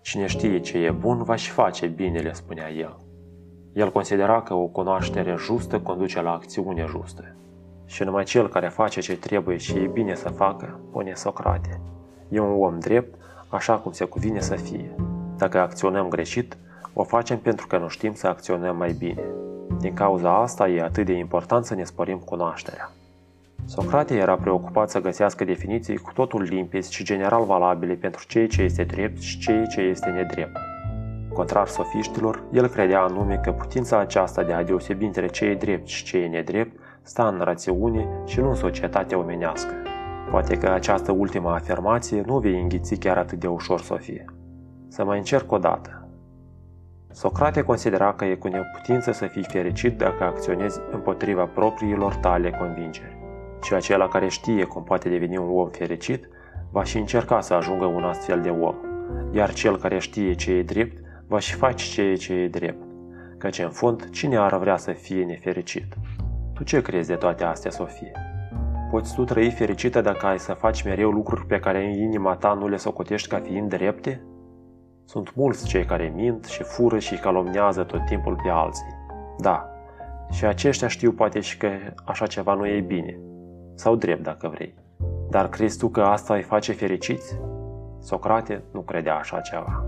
Cine 0.00 0.26
știe 0.26 0.60
ce 0.60 0.78
e 0.78 0.90
bun, 0.90 1.22
va 1.22 1.34
și 1.34 1.50
face 1.50 1.86
binele, 1.86 2.32
spunea 2.32 2.70
el. 2.70 2.98
El 3.72 3.92
considera 3.92 4.42
că 4.42 4.54
o 4.54 4.66
cunoaștere 4.66 5.34
justă 5.38 5.80
conduce 5.80 6.20
la 6.22 6.32
acțiune 6.32 6.84
justă. 6.88 7.36
Și 7.92 8.02
numai 8.02 8.24
cel 8.24 8.48
care 8.48 8.68
face 8.68 9.00
ce 9.00 9.16
trebuie 9.16 9.56
și 9.56 9.72
e 9.72 9.90
bine 9.92 10.14
să 10.14 10.28
facă, 10.28 10.78
pune 10.92 11.14
Socrate. 11.14 11.80
E 12.28 12.40
un 12.40 12.62
om 12.62 12.78
drept, 12.78 13.14
așa 13.48 13.74
cum 13.74 13.92
se 13.92 14.04
cuvine 14.04 14.40
să 14.40 14.54
fie. 14.54 14.94
Dacă 15.36 15.58
acționăm 15.58 16.08
greșit, 16.08 16.56
o 16.92 17.02
facem 17.02 17.38
pentru 17.38 17.66
că 17.66 17.78
nu 17.78 17.88
știm 17.88 18.14
să 18.14 18.26
acționăm 18.26 18.76
mai 18.76 18.92
bine. 18.92 19.22
Din 19.80 19.94
cauza 19.94 20.40
asta 20.40 20.68
e 20.68 20.82
atât 20.82 21.06
de 21.06 21.12
important 21.12 21.64
să 21.64 21.74
ne 21.74 21.84
sporim 21.84 22.18
cunoașterea. 22.18 22.90
Socrate 23.64 24.14
era 24.14 24.34
preocupat 24.34 24.90
să 24.90 25.00
găsească 25.00 25.44
definiții 25.44 25.96
cu 25.96 26.12
totul 26.12 26.42
limpezi 26.42 26.94
și 26.94 27.04
general 27.04 27.44
valabile 27.44 27.94
pentru 27.94 28.24
ceea 28.28 28.46
ce 28.46 28.62
este 28.62 28.84
drept 28.84 29.20
și 29.20 29.38
ceea 29.38 29.66
ce 29.66 29.80
este 29.80 30.10
nedrept. 30.10 30.56
Contrar 31.32 31.68
sofiștilor, 31.68 32.42
el 32.52 32.66
credea 32.66 33.00
anume 33.00 33.40
că 33.42 33.50
putința 33.50 33.98
aceasta 33.98 34.42
de 34.42 34.52
a 34.52 34.64
deosebi 34.64 35.04
între 35.04 35.26
ce 35.26 35.44
e 35.44 35.54
drept 35.54 35.86
și 35.86 36.04
ce 36.04 36.18
e 36.18 36.26
nedrept 36.26 36.81
sta 37.02 37.28
în 37.28 37.40
rațiune 37.40 38.08
și 38.24 38.40
nu 38.40 38.48
în 38.48 38.54
societatea 38.54 39.18
omenească. 39.18 39.74
Poate 40.30 40.58
că 40.58 40.68
această 40.68 41.12
ultimă 41.12 41.50
afirmație 41.50 42.22
nu 42.26 42.38
vei 42.38 42.60
înghiți 42.60 42.94
chiar 42.94 43.18
atât 43.18 43.38
de 43.38 43.46
ușor, 43.46 43.80
Sofie. 43.80 44.24
Să 44.88 45.04
mai 45.04 45.18
încerc 45.18 45.52
o 45.52 45.58
dată. 45.58 46.08
Socrate 47.10 47.62
considera 47.62 48.12
că 48.14 48.24
e 48.24 48.34
cu 48.34 48.48
neputință 48.48 49.12
să 49.12 49.26
fii 49.26 49.44
fericit 49.44 49.98
dacă 49.98 50.24
acționezi 50.24 50.80
împotriva 50.90 51.44
propriilor 51.44 52.14
tale 52.14 52.50
convingeri. 52.50 53.16
Și 53.62 53.74
acela 53.74 54.08
care 54.08 54.28
știe 54.28 54.64
cum 54.64 54.82
poate 54.82 55.08
deveni 55.08 55.36
un 55.36 55.50
om 55.50 55.68
fericit, 55.68 56.28
va 56.70 56.84
și 56.84 56.98
încerca 56.98 57.40
să 57.40 57.54
ajungă 57.54 57.84
un 57.84 58.02
astfel 58.02 58.40
de 58.40 58.48
om. 58.48 58.74
Iar 59.32 59.52
cel 59.52 59.78
care 59.78 59.98
știe 59.98 60.34
ce 60.34 60.52
e 60.52 60.62
drept, 60.62 61.02
va 61.26 61.38
și 61.38 61.54
face 61.54 61.90
ceea 61.90 62.16
ce 62.16 62.32
e 62.32 62.48
drept. 62.48 62.82
Căci 63.38 63.58
în 63.58 63.70
fond, 63.70 64.10
cine 64.10 64.36
ar 64.36 64.58
vrea 64.58 64.76
să 64.76 64.92
fie 64.92 65.24
nefericit? 65.24 65.96
Tu 66.62 66.68
ce 66.68 66.82
crezi 66.82 67.08
de 67.08 67.14
toate 67.14 67.44
astea, 67.44 67.70
Sofie? 67.70 68.12
Poți 68.90 69.14
tu 69.14 69.24
trăi 69.24 69.50
fericită 69.50 70.00
dacă 70.00 70.26
ai 70.26 70.38
să 70.38 70.52
faci 70.52 70.82
mereu 70.82 71.10
lucruri 71.10 71.46
pe 71.46 71.58
care 71.58 71.84
în 71.84 71.90
inima 71.90 72.36
ta 72.36 72.52
nu 72.52 72.68
le 72.68 72.76
socotești 72.76 73.28
ca 73.28 73.38
fiind 73.38 73.68
drepte? 73.68 74.22
Sunt 75.04 75.34
mulți 75.34 75.66
cei 75.66 75.84
care 75.84 76.12
mint 76.14 76.44
și 76.44 76.62
fură 76.62 76.98
și 76.98 77.14
calomnează 77.14 77.82
tot 77.82 78.04
timpul 78.06 78.40
pe 78.42 78.48
alții. 78.48 78.94
Da, 79.38 79.68
și 80.30 80.44
aceștia 80.44 80.88
știu 80.88 81.12
poate 81.12 81.40
și 81.40 81.56
că 81.56 81.68
așa 82.04 82.26
ceva 82.26 82.54
nu 82.54 82.66
e 82.66 82.80
bine. 82.80 83.18
Sau 83.74 83.96
drept, 83.96 84.22
dacă 84.22 84.48
vrei. 84.48 84.74
Dar 85.30 85.48
crezi 85.48 85.78
tu 85.78 85.88
că 85.88 86.00
asta 86.00 86.34
îi 86.34 86.42
face 86.42 86.72
fericiți? 86.72 87.38
Socrate 88.00 88.62
nu 88.72 88.80
credea 88.80 89.16
așa 89.16 89.40
ceva. 89.40 89.84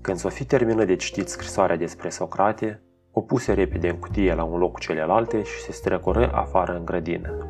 Când 0.00 0.16
Sofie 0.16 0.44
termină 0.44 0.84
de 0.84 0.96
citit 0.96 1.28
scrisoarea 1.28 1.76
despre 1.76 2.08
Socrate, 2.08 2.82
o 3.12 3.20
puse 3.20 3.52
repede 3.52 3.88
în 3.88 3.96
cutie 3.96 4.34
la 4.34 4.44
un 4.44 4.58
loc 4.58 4.72
cu 4.72 4.80
celelalte 4.80 5.42
și 5.42 5.60
se 5.60 5.72
strecoră 5.72 6.30
afară 6.34 6.76
în 6.76 6.84
grădină. 6.84 7.46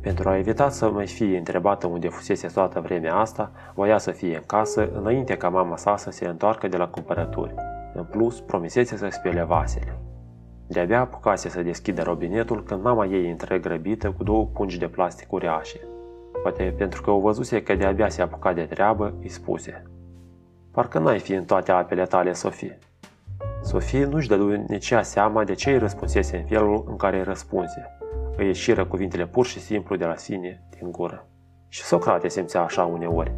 Pentru 0.00 0.28
a 0.28 0.38
evita 0.38 0.68
să 0.68 0.90
mai 0.90 1.06
fie 1.06 1.38
întrebată 1.38 1.86
unde 1.86 2.08
fusese 2.08 2.46
toată 2.46 2.80
vremea 2.80 3.14
asta, 3.14 3.50
voia 3.74 3.98
să 3.98 4.10
fie 4.10 4.36
în 4.36 4.42
casă 4.46 4.88
înainte 4.92 5.36
ca 5.36 5.48
mama 5.48 5.76
sa 5.76 5.96
să 5.96 6.10
se 6.10 6.26
întoarcă 6.26 6.68
de 6.68 6.76
la 6.76 6.88
cumpărături. 6.88 7.54
În 7.94 8.04
plus, 8.04 8.40
promisese 8.40 8.96
să 8.96 9.08
spele 9.10 9.42
vasele. 9.42 9.98
De-abia 10.66 11.00
apucase 11.00 11.48
să 11.48 11.62
deschidă 11.62 12.02
robinetul 12.02 12.62
când 12.62 12.82
mama 12.82 13.06
ei 13.06 13.28
intră 13.28 13.56
grăbită 13.56 14.10
cu 14.10 14.22
două 14.22 14.46
pungi 14.46 14.78
de 14.78 14.88
plastic 14.88 15.32
uriașe. 15.32 15.80
Poate 16.42 16.74
pentru 16.78 17.02
că 17.02 17.10
o 17.10 17.20
văzuse 17.20 17.62
că 17.62 17.74
de-abia 17.74 18.08
se 18.08 18.22
apuca 18.22 18.52
de 18.52 18.62
treabă, 18.62 19.14
îi 19.20 19.28
spuse 19.28 19.82
Parcă 20.72 20.98
n-ai 20.98 21.18
fi 21.18 21.32
în 21.32 21.44
toate 21.44 21.72
apele 21.72 22.04
tale, 22.04 22.32
Sofie. 22.32 22.78
Sofie 23.62 24.04
nu-și 24.04 24.28
dădu 24.28 24.50
nici 24.50 24.94
seama 25.00 25.44
de 25.44 25.54
ce 25.54 25.70
îi 25.70 25.78
răspunsese 25.78 26.36
în 26.36 26.44
felul 26.44 26.84
în 26.88 26.96
care 26.96 27.16
îi 27.16 27.24
răspunse. 27.24 27.98
Îi 28.36 28.46
ieșiră 28.46 28.84
cuvintele 28.84 29.26
pur 29.26 29.46
și 29.46 29.60
simplu 29.60 29.96
de 29.96 30.04
la 30.04 30.16
sine 30.16 30.62
din 30.78 30.90
gură. 30.90 31.26
Și 31.68 31.82
Socrate 31.82 32.28
simțea 32.28 32.62
așa 32.62 32.84
uneori. 32.84 33.32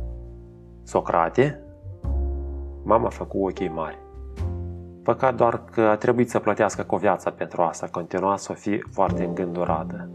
Socrate? 0.83 1.61
Mama 2.83 3.09
făcu 3.09 3.47
ochii 3.47 3.69
mari. 3.69 3.99
Păcat 5.03 5.35
doar 5.35 5.65
că 5.65 5.81
a 5.81 5.97
trebuit 5.97 6.31
să 6.31 6.39
plătească 6.39 6.83
cu 6.83 6.97
viața 6.97 7.31
pentru 7.31 7.63
asta, 7.63 7.89
continua 7.91 8.37
Sofie 8.37 8.81
foarte 8.93 9.25
îngândurată. 9.25 10.09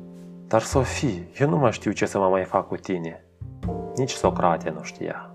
Dar, 0.47 0.61
Sofie, 0.61 1.27
eu 1.39 1.49
nu 1.49 1.57
mai 1.57 1.71
știu 1.71 1.91
ce 1.91 2.05
să 2.05 2.19
mă 2.19 2.27
mai 2.27 2.43
fac 2.43 2.67
cu 2.67 2.75
tine. 2.75 3.25
Nici 3.95 4.11
Socrate 4.11 4.69
nu 4.69 4.83
știa. 4.83 5.33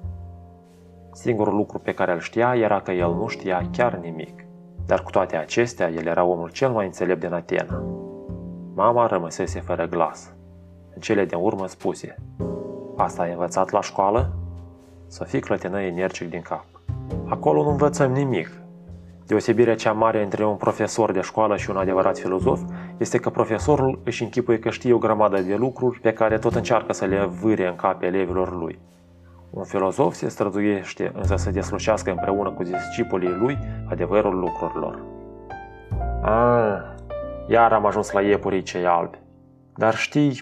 Singurul 1.12 1.54
lucru 1.54 1.78
pe 1.78 1.92
care 1.92 2.12
îl 2.12 2.18
știa 2.18 2.56
era 2.56 2.80
că 2.80 2.92
el 2.92 3.14
nu 3.14 3.26
știa 3.26 3.68
chiar 3.72 3.94
nimic. 3.94 4.43
Dar 4.86 5.02
cu 5.02 5.10
toate 5.10 5.36
acestea, 5.36 5.90
el 5.90 6.06
era 6.06 6.24
omul 6.24 6.50
cel 6.50 6.70
mai 6.70 6.86
înțelept 6.86 7.20
din 7.20 7.32
Atena. 7.32 7.82
Mama 8.74 9.06
rămăsese 9.06 9.60
fără 9.60 9.86
glas. 9.86 10.34
În 10.94 11.00
cele 11.00 11.24
din 11.24 11.38
urmă 11.40 11.66
spuse, 11.66 12.14
Asta 12.96 13.22
ai 13.22 13.30
învățat 13.30 13.70
la 13.70 13.80
școală? 13.80 14.32
Sofie 15.06 15.38
clătină 15.38 15.80
energic 15.80 16.30
din 16.30 16.40
cap. 16.40 16.64
Acolo 17.28 17.62
nu 17.62 17.70
învățăm 17.70 18.12
nimic. 18.12 18.50
Deosebirea 19.26 19.74
cea 19.74 19.92
mare 19.92 20.22
între 20.22 20.44
un 20.44 20.56
profesor 20.56 21.12
de 21.12 21.20
școală 21.20 21.56
și 21.56 21.70
un 21.70 21.76
adevărat 21.76 22.18
filozof 22.18 22.60
este 22.96 23.18
că 23.18 23.30
profesorul 23.30 24.00
își 24.04 24.22
închipuie 24.22 24.58
că 24.58 24.70
știe 24.70 24.92
o 24.92 24.98
grămadă 24.98 25.40
de 25.40 25.54
lucruri 25.54 26.00
pe 26.00 26.12
care 26.12 26.38
tot 26.38 26.54
încearcă 26.54 26.92
să 26.92 27.04
le 27.04 27.24
vâre 27.24 27.68
în 27.68 27.76
cap 27.76 28.02
elevilor 28.02 28.56
lui. 28.56 28.78
Un 29.56 29.64
filozof 29.64 30.14
se 30.14 30.28
străduiește 30.28 31.12
însă 31.14 31.36
să 31.36 31.50
deslușească 31.50 32.10
împreună 32.10 32.50
cu 32.50 32.62
discipolii 32.62 33.36
lui 33.38 33.58
adevărul 33.90 34.38
lucrurilor. 34.38 34.98
Ah, 36.22 36.80
iar 37.48 37.72
am 37.72 37.86
ajuns 37.86 38.10
la 38.10 38.20
iepurii 38.20 38.62
cei 38.62 38.86
albi. 38.86 39.18
Dar 39.76 39.94
știi, 39.94 40.40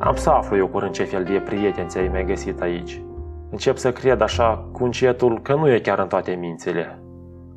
am 0.00 0.14
să 0.14 0.30
aflu 0.30 0.56
eu 0.56 0.66
curând 0.66 0.92
ce 0.92 1.04
fel 1.04 1.24
de 1.24 1.40
prietenți 1.44 1.90
ți-ai 1.90 2.08
mai 2.08 2.24
găsit 2.24 2.60
aici. 2.60 3.02
Încep 3.50 3.76
să 3.76 3.92
cred 3.92 4.20
așa 4.20 4.68
cu 4.72 4.84
încetul 4.84 5.40
că 5.42 5.54
nu 5.54 5.70
e 5.70 5.78
chiar 5.78 5.98
în 5.98 6.08
toate 6.08 6.30
mințile. 6.30 6.98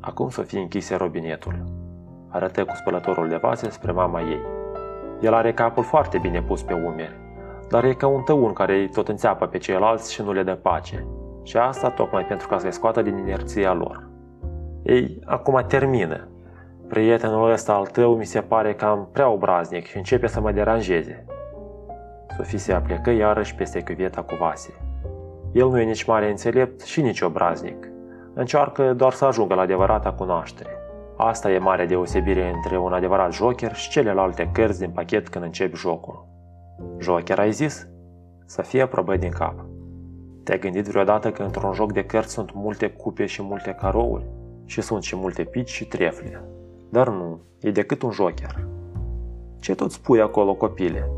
Acum 0.00 0.28
să 0.28 0.42
fie 0.42 0.58
închise 0.58 0.94
robinetul. 0.94 1.64
Arătă 2.28 2.64
cu 2.64 2.74
spălătorul 2.74 3.28
de 3.28 3.36
vase 3.36 3.70
spre 3.70 3.92
mama 3.92 4.20
ei. 4.20 4.40
El 5.20 5.34
are 5.34 5.52
capul 5.52 5.82
foarte 5.82 6.18
bine 6.18 6.42
pus 6.42 6.62
pe 6.62 6.72
umeri 6.72 7.27
dar 7.68 7.84
e 7.84 7.92
ca 7.92 8.06
un 8.06 8.22
tăun 8.22 8.52
care 8.52 8.74
îi 8.74 8.88
tot 8.88 9.08
înțeapă 9.08 9.46
pe 9.46 9.58
ceilalți 9.58 10.12
și 10.12 10.22
nu 10.22 10.32
le 10.32 10.42
dă 10.42 10.54
pace. 10.54 11.06
Și 11.42 11.56
asta 11.56 11.90
tocmai 11.90 12.24
pentru 12.24 12.48
ca 12.48 12.58
să-i 12.58 12.72
scoată 12.72 13.02
din 13.02 13.16
inerția 13.16 13.72
lor. 13.72 14.08
Ei, 14.82 15.18
acum 15.24 15.64
termină. 15.68 16.28
Prietenul 16.88 17.50
ăsta 17.50 17.72
al 17.72 17.86
tău 17.86 18.16
mi 18.16 18.24
se 18.24 18.40
pare 18.40 18.74
cam 18.74 19.08
prea 19.12 19.28
obraznic 19.28 19.86
și 19.86 19.96
începe 19.96 20.26
să 20.26 20.40
mă 20.40 20.52
deranjeze. 20.52 21.24
Sofie 22.36 22.58
se 22.58 22.72
aplecă 22.72 23.10
iarăși 23.10 23.54
peste 23.54 23.82
cuvieta 23.82 24.22
cu 24.22 24.34
vase. 24.40 24.74
El 25.52 25.68
nu 25.68 25.80
e 25.80 25.84
nici 25.84 26.04
mare 26.04 26.30
înțelept 26.30 26.80
și 26.80 27.00
nici 27.00 27.20
obraznic. 27.20 27.88
Încearcă 28.34 28.92
doar 28.92 29.12
să 29.12 29.24
ajungă 29.24 29.54
la 29.54 29.60
adevărata 29.60 30.12
cunoaștere. 30.12 30.70
Asta 31.16 31.50
e 31.50 31.58
mare 31.58 31.86
deosebire 31.86 32.52
între 32.54 32.78
un 32.78 32.92
adevărat 32.92 33.32
joker 33.32 33.74
și 33.74 33.90
celelalte 33.90 34.50
cărți 34.52 34.78
din 34.78 34.90
pachet 34.90 35.28
când 35.28 35.44
începi 35.44 35.76
jocul. 35.76 36.26
Joker 36.98 37.38
ai 37.38 37.52
zis? 37.52 37.88
Să 38.46 38.62
fie 38.62 38.86
probă 38.86 39.16
din 39.16 39.30
cap. 39.30 39.64
Te-ai 40.44 40.58
gândit 40.58 40.86
vreodată 40.86 41.30
că 41.30 41.42
într-un 41.42 41.72
joc 41.72 41.92
de 41.92 42.04
cărți 42.04 42.32
sunt 42.32 42.54
multe 42.54 42.90
cupe 42.90 43.26
și 43.26 43.42
multe 43.42 43.76
carouri? 43.80 44.24
Și 44.64 44.80
sunt 44.80 45.02
și 45.02 45.16
multe 45.16 45.44
pici 45.44 45.68
și 45.68 45.86
trefle. 45.86 46.44
Dar 46.88 47.08
nu, 47.08 47.40
e 47.60 47.70
decât 47.70 48.02
un 48.02 48.10
joker. 48.10 48.66
Ce 49.60 49.74
tot 49.74 49.90
spui 49.90 50.20
acolo, 50.20 50.54
copile? 50.54 51.10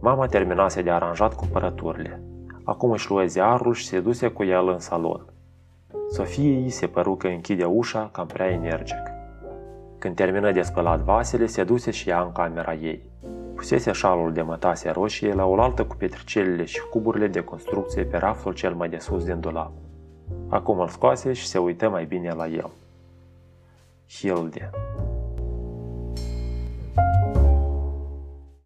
Mama 0.00 0.26
terminase 0.26 0.82
de 0.82 0.90
aranjat 0.90 1.34
cumpărăturile. 1.34 2.20
Acum 2.64 2.90
își 2.90 3.10
luă 3.10 3.24
ziarul 3.24 3.74
și 3.74 3.86
se 3.86 4.00
duse 4.00 4.28
cu 4.28 4.44
el 4.44 4.68
în 4.68 4.78
salon. 4.78 5.26
Sofie 6.10 6.56
îi 6.56 6.70
se 6.70 6.86
păru 6.86 7.16
că 7.16 7.26
închide 7.26 7.64
ușa 7.64 8.08
cam 8.12 8.26
prea 8.26 8.50
energic. 8.50 9.02
Când 9.98 10.14
termină 10.14 10.52
de 10.52 10.62
spălat 10.62 11.00
vasele, 11.00 11.46
se 11.46 11.64
duse 11.64 11.90
și 11.90 12.08
ea 12.08 12.22
în 12.22 12.32
camera 12.32 12.74
ei. 12.74 13.02
Pusese 13.56 13.92
șalul 13.92 14.32
de 14.32 14.42
mătase 14.42 14.90
roșie 14.90 15.34
la 15.34 15.44
oaltă 15.44 15.84
cu 15.84 15.96
petricelele 15.96 16.64
și 16.64 16.80
cuburile 16.90 17.26
de 17.26 17.40
construcție 17.40 18.04
pe 18.04 18.16
raftul 18.16 18.52
cel 18.52 18.74
mai 18.74 18.88
de 18.88 18.98
sus 18.98 19.24
din 19.24 19.40
dulap. 19.40 19.72
Acum 20.48 20.78
îl 20.78 20.88
scoase 20.88 21.32
și 21.32 21.46
se 21.46 21.58
uită 21.58 21.88
mai 21.88 22.04
bine 22.04 22.32
la 22.32 22.46
el. 22.46 22.70
Hilde. 24.08 24.70